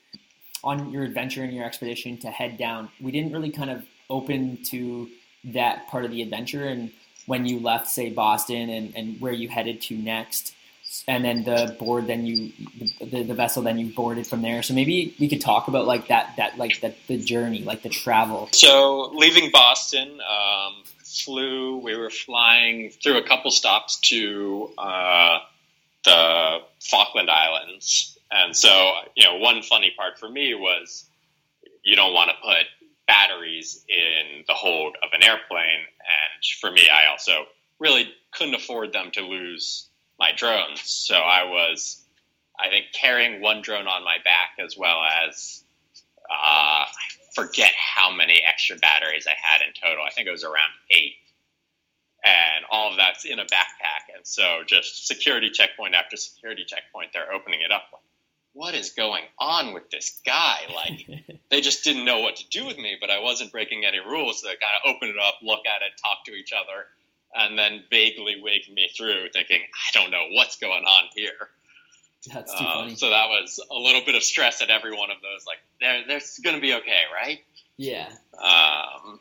On 0.64 0.90
your 0.90 1.04
adventure 1.04 1.42
and 1.44 1.52
your 1.52 1.64
expedition 1.64 2.16
to 2.18 2.30
head 2.30 2.56
down, 2.56 2.88
we 3.00 3.12
didn't 3.12 3.32
really 3.32 3.50
kind 3.50 3.70
of 3.70 3.84
open 4.08 4.62
to 4.64 5.08
that 5.44 5.88
part 5.88 6.04
of 6.04 6.10
the 6.10 6.22
adventure, 6.22 6.64
and 6.64 6.90
when 7.26 7.46
you 7.46 7.60
left, 7.60 7.88
say 7.88 8.10
Boston, 8.10 8.70
and, 8.70 8.92
and 8.96 9.20
where 9.20 9.32
you 9.32 9.48
headed 9.48 9.80
to 9.82 9.96
next 9.96 10.54
and 11.08 11.24
then 11.24 11.44
the 11.44 11.76
board 11.78 12.06
then 12.06 12.26
you 12.26 12.52
the, 13.00 13.22
the 13.22 13.34
vessel 13.34 13.62
then 13.62 13.78
you 13.78 13.92
boarded 13.92 14.26
from 14.26 14.42
there. 14.42 14.62
So 14.62 14.74
maybe 14.74 15.14
we 15.18 15.28
could 15.28 15.40
talk 15.40 15.68
about 15.68 15.86
like 15.86 16.08
that 16.08 16.34
that 16.36 16.58
like 16.58 16.80
the, 16.80 16.94
the 17.06 17.18
journey 17.18 17.62
like 17.62 17.82
the 17.82 17.88
travel. 17.88 18.48
So 18.52 19.10
leaving 19.14 19.50
boston 19.50 20.20
um, 20.20 20.74
flew 21.04 21.78
we 21.78 21.96
were 21.96 22.10
flying 22.10 22.90
through 22.90 23.18
a 23.18 23.26
couple 23.26 23.50
stops 23.50 23.98
to 24.10 24.70
uh, 24.78 25.38
the 26.04 26.58
falkland 26.80 27.30
islands. 27.30 28.18
And 28.30 28.56
so 28.56 28.92
you 29.16 29.24
know 29.24 29.36
one 29.36 29.62
funny 29.62 29.92
part 29.96 30.18
for 30.18 30.28
me 30.28 30.54
was 30.54 31.04
you 31.82 31.96
don't 31.96 32.14
want 32.14 32.30
to 32.30 32.36
put 32.42 32.66
batteries 33.06 33.84
in 33.88 34.44
the 34.48 34.54
hold 34.54 34.96
of 35.02 35.10
an 35.12 35.22
airplane 35.22 35.86
and 36.00 36.44
for 36.60 36.70
me 36.70 36.82
i 36.92 37.10
also 37.10 37.46
really 37.78 38.08
couldn't 38.32 38.54
afford 38.54 38.92
them 38.92 39.10
to 39.12 39.20
lose 39.20 39.88
my 40.18 40.32
drones. 40.32 40.82
So 40.82 41.14
I 41.14 41.44
was, 41.44 42.02
I 42.58 42.68
think, 42.68 42.86
carrying 42.92 43.40
one 43.40 43.62
drone 43.62 43.86
on 43.86 44.04
my 44.04 44.16
back 44.24 44.64
as 44.64 44.76
well 44.76 44.98
as 45.26 45.62
uh, 46.30 46.32
I 46.32 46.86
forget 47.34 47.72
how 47.76 48.10
many 48.10 48.40
extra 48.48 48.76
batteries 48.76 49.26
I 49.26 49.34
had 49.40 49.60
in 49.62 49.72
total. 49.80 50.04
I 50.04 50.10
think 50.10 50.28
it 50.28 50.32
was 50.32 50.44
around 50.44 50.72
eight. 50.90 51.14
And 52.24 52.64
all 52.70 52.90
of 52.90 52.96
that's 52.96 53.24
in 53.24 53.38
a 53.38 53.44
backpack. 53.44 54.14
And 54.16 54.26
so 54.26 54.62
just 54.66 55.06
security 55.06 55.50
checkpoint 55.50 55.94
after 55.94 56.16
security 56.16 56.64
checkpoint, 56.66 57.10
they're 57.12 57.32
opening 57.32 57.60
it 57.60 57.70
up. 57.70 58.02
What 58.56 58.74
is 58.74 58.90
going 58.90 59.22
on 59.38 59.74
with 59.74 59.90
this 59.90 60.20
guy? 60.24 60.56
Like, 60.74 61.40
they 61.50 61.60
just 61.60 61.84
didn't 61.84 62.06
know 62.06 62.20
what 62.20 62.36
to 62.36 62.48
do 62.48 62.64
with 62.64 62.78
me, 62.78 62.96
but 63.00 63.10
I 63.10 63.20
wasn't 63.20 63.52
breaking 63.52 63.84
any 63.84 63.98
rules. 63.98 64.40
So 64.40 64.48
they 64.48 64.54
kind 64.54 64.72
of 64.82 64.96
open 64.96 65.10
it 65.10 65.16
up, 65.22 65.34
look 65.42 65.66
at 65.66 65.82
it, 65.82 65.92
talk 66.02 66.24
to 66.24 66.32
each 66.32 66.52
other 66.52 66.86
and 67.34 67.58
then 67.58 67.84
vaguely 67.90 68.40
wake 68.42 68.72
me 68.72 68.88
through, 68.96 69.28
thinking, 69.32 69.60
I 69.60 69.98
don't 69.98 70.10
know 70.10 70.28
what's 70.32 70.56
going 70.56 70.84
on 70.84 71.04
here. 71.14 71.50
That's 72.32 72.52
too 72.52 72.64
uh, 72.64 72.74
funny. 72.74 72.96
So 72.96 73.10
that 73.10 73.28
was 73.28 73.60
a 73.70 73.74
little 73.74 74.00
bit 74.04 74.14
of 74.14 74.22
stress 74.22 74.62
at 74.62 74.70
every 74.70 74.96
one 74.96 75.10
of 75.10 75.18
those. 75.18 75.44
Like, 75.46 75.58
there, 75.80 76.02
there's 76.08 76.38
going 76.42 76.56
to 76.56 76.62
be 76.62 76.74
okay, 76.74 77.02
right? 77.14 77.40
Yeah. 77.76 78.08
Um, 78.42 79.20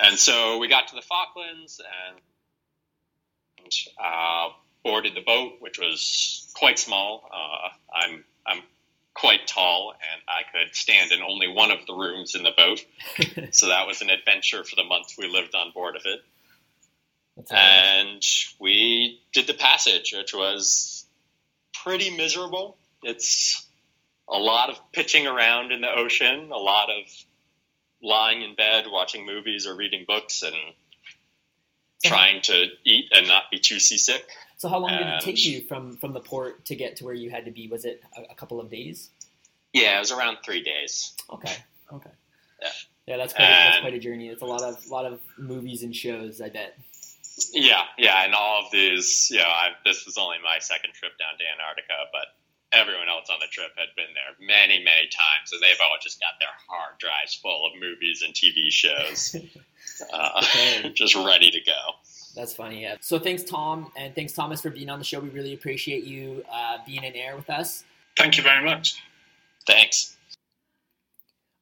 and 0.00 0.16
so 0.16 0.58
we 0.58 0.68
got 0.68 0.88
to 0.88 0.94
the 0.94 1.02
Falklands 1.02 1.80
and 2.06 3.72
uh, 4.02 4.50
boarded 4.84 5.14
the 5.16 5.20
boat, 5.20 5.54
which 5.58 5.78
was 5.78 6.50
quite 6.54 6.78
small. 6.78 7.28
Uh, 7.32 7.68
I'm 7.92 8.24
I'm 8.48 8.62
quite 9.14 9.46
tall, 9.46 9.92
and 9.92 10.22
I 10.28 10.42
could 10.50 10.74
stand 10.74 11.12
in 11.12 11.20
only 11.22 11.48
one 11.48 11.70
of 11.70 11.86
the 11.86 11.94
rooms 11.94 12.34
in 12.34 12.42
the 12.42 12.52
boat. 12.56 12.84
so 13.52 13.68
that 13.68 13.86
was 13.86 14.00
an 14.00 14.10
adventure 14.10 14.64
for 14.64 14.76
the 14.76 14.84
month 14.84 15.14
we 15.18 15.28
lived 15.28 15.54
on 15.54 15.72
board 15.72 15.96
of 15.96 16.02
it 16.04 16.20
and 17.50 18.22
we 18.58 19.20
did 19.32 19.46
the 19.46 19.54
passage, 19.54 20.14
which 20.16 20.34
was 20.34 21.06
pretty 21.72 22.16
miserable. 22.16 22.76
It's 23.02 23.66
a 24.28 24.38
lot 24.38 24.70
of 24.70 24.92
pitching 24.92 25.26
around 25.26 25.72
in 25.72 25.80
the 25.80 25.90
ocean, 25.90 26.50
a 26.52 26.58
lot 26.58 26.90
of 26.90 27.04
lying 28.02 28.42
in 28.42 28.54
bed, 28.54 28.86
watching 28.88 29.24
movies 29.24 29.66
or 29.66 29.76
reading 29.76 30.04
books, 30.06 30.42
and 30.42 30.54
trying 32.04 32.42
to 32.42 32.66
eat 32.84 33.06
and 33.12 33.26
not 33.28 33.44
be 33.50 33.58
too 33.58 33.78
seasick. 33.78 34.26
So, 34.58 34.68
how 34.68 34.78
long 34.78 34.90
did 34.90 35.06
it 35.06 35.20
take 35.20 35.44
you 35.44 35.62
from 35.62 35.96
from 35.96 36.12
the 36.12 36.20
port 36.20 36.64
to 36.66 36.76
get 36.76 36.96
to 36.96 37.04
where 37.04 37.14
you 37.14 37.30
had 37.30 37.44
to 37.46 37.50
be? 37.50 37.68
Was 37.68 37.84
it 37.84 38.02
a, 38.16 38.32
a 38.32 38.34
couple 38.34 38.60
of 38.60 38.70
days? 38.70 39.10
Yeah, 39.72 39.96
it 39.96 40.00
was 40.00 40.12
around 40.12 40.38
three 40.44 40.62
days. 40.62 41.14
Okay. 41.30 41.54
Okay. 41.92 42.10
Yeah. 42.60 42.68
Yeah, 43.06 43.16
that's 43.16 43.32
quite, 43.32 43.46
a, 43.46 43.48
that's 43.48 43.80
quite 43.80 43.94
a 43.94 43.98
journey. 43.98 44.28
It's 44.28 44.42
a 44.42 44.46
lot 44.46 44.62
of 44.62 44.86
lot 44.88 45.06
of 45.06 45.20
movies 45.38 45.82
and 45.82 45.94
shows. 45.94 46.40
I 46.40 46.50
bet. 46.50 46.76
Yeah, 47.52 47.82
yeah, 47.96 48.24
and 48.24 48.34
all 48.34 48.64
of 48.64 48.72
these, 48.72 49.28
you 49.30 49.38
know, 49.38 49.44
I, 49.44 49.68
this 49.84 50.04
was 50.04 50.18
only 50.18 50.38
my 50.42 50.58
second 50.58 50.92
trip 50.94 51.12
down 51.18 51.38
to 51.38 51.44
Antarctica, 51.54 51.94
but 52.12 52.26
everyone 52.72 53.08
else 53.08 53.30
on 53.30 53.38
the 53.40 53.46
trip 53.46 53.70
had 53.76 53.94
been 53.96 54.12
there 54.12 54.34
many, 54.44 54.82
many 54.82 55.06
times, 55.06 55.52
and 55.52 55.62
they've 55.62 55.78
all 55.80 55.96
just 56.02 56.20
got 56.20 56.34
their 56.40 56.50
hard 56.68 56.98
drives 56.98 57.36
full 57.36 57.66
of 57.66 57.80
movies 57.80 58.22
and 58.26 58.34
TV 58.34 58.70
shows, 58.70 59.36
uh, 60.12 60.42
just 60.94 61.14
ready 61.14 61.52
to 61.52 61.60
go. 61.60 61.78
That's 62.38 62.54
funny. 62.54 62.82
Yeah. 62.82 62.94
So 63.00 63.18
thanks, 63.18 63.42
Tom, 63.42 63.90
and 63.96 64.14
thanks, 64.14 64.32
Thomas, 64.32 64.62
for 64.62 64.70
being 64.70 64.88
on 64.88 65.00
the 65.00 65.04
show. 65.04 65.18
We 65.18 65.28
really 65.30 65.54
appreciate 65.54 66.04
you 66.04 66.44
uh, 66.50 66.78
being 66.86 67.02
in 67.02 67.16
air 67.16 67.34
with 67.34 67.50
us. 67.50 67.82
Thank 68.16 68.36
you 68.36 68.44
very 68.44 68.64
much. 68.64 69.02
Thanks. 69.66 70.16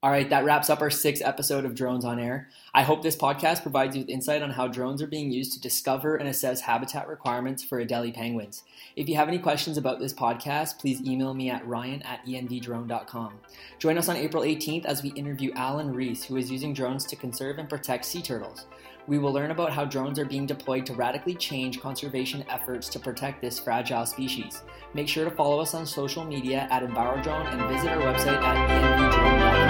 All 0.03 0.11
right, 0.11 0.29
that 0.29 0.45
wraps 0.45 0.69
up 0.69 0.83
our 0.83 0.91
sixth 0.91 1.23
episode 1.25 1.65
of 1.65 1.75
Drones 1.75 2.05
on 2.05 2.21
Air. 2.21 2.51
I 2.75 2.83
hope 2.83 3.03
this 3.03 3.17
podcast 3.17 3.63
provides 3.63 3.97
you 3.97 4.03
with 4.03 4.11
insight 4.11 4.43
on 4.43 4.51
how 4.51 4.69
drones 4.69 5.01
are 5.01 5.07
being 5.07 5.33
used 5.33 5.55
to 5.55 5.61
discover 5.61 6.17
and 6.17 6.29
assess 6.29 6.61
habitat 6.61 7.09
requirements 7.09 7.65
for 7.65 7.83
Adelie 7.83 8.15
penguins. 8.15 8.63
If 8.97 9.09
you 9.09 9.17
have 9.17 9.29
any 9.29 9.39
questions 9.39 9.79
about 9.79 9.99
this 9.99 10.13
podcast, 10.13 10.79
please 10.79 11.01
email 11.01 11.33
me 11.33 11.49
at 11.49 11.67
ryan 11.67 12.03
at 12.03 12.25
envdrone.com. 12.27 13.41
Join 13.79 13.97
us 13.97 14.11
on 14.11 14.17
April 14.17 14.43
18th 14.43 14.85
as 14.85 15.03
we 15.03 15.09
interview 15.13 15.53
Alan 15.55 15.95
Reese, 15.95 16.23
who 16.23 16.37
is 16.37 16.51
using 16.51 16.75
drones 16.75 17.07
to 17.07 17.17
conserve 17.17 17.57
and 17.57 17.69
protect 17.69 18.05
sea 18.05 18.21
turtles. 18.21 18.67
We 19.07 19.19
will 19.19 19.33
learn 19.33 19.53
about 19.53 19.73
how 19.73 19.85
drones 19.85 20.19
are 20.19 20.25
being 20.25 20.47
deployed 20.47 20.85
to 20.87 20.95
radically 20.95 21.35
change 21.35 21.81
conservation 21.81 22.45
efforts 22.51 22.89
to 22.89 22.99
protect 22.99 23.41
this 23.41 23.59
fragile 23.59 24.05
species. 24.07 24.63
Make 24.95 25.09
sure 25.09 25.25
to 25.25 25.31
follow 25.31 25.61
us 25.61 25.75
on 25.75 25.87
social 25.87 26.25
media 26.25 26.67
at 26.71 26.83
EnviroDrone 26.83 27.53
and 27.53 27.69
visit 27.73 27.91
our 27.91 27.99
website 27.99 28.41
at 28.43 28.69
envdrone.com. 28.69 29.66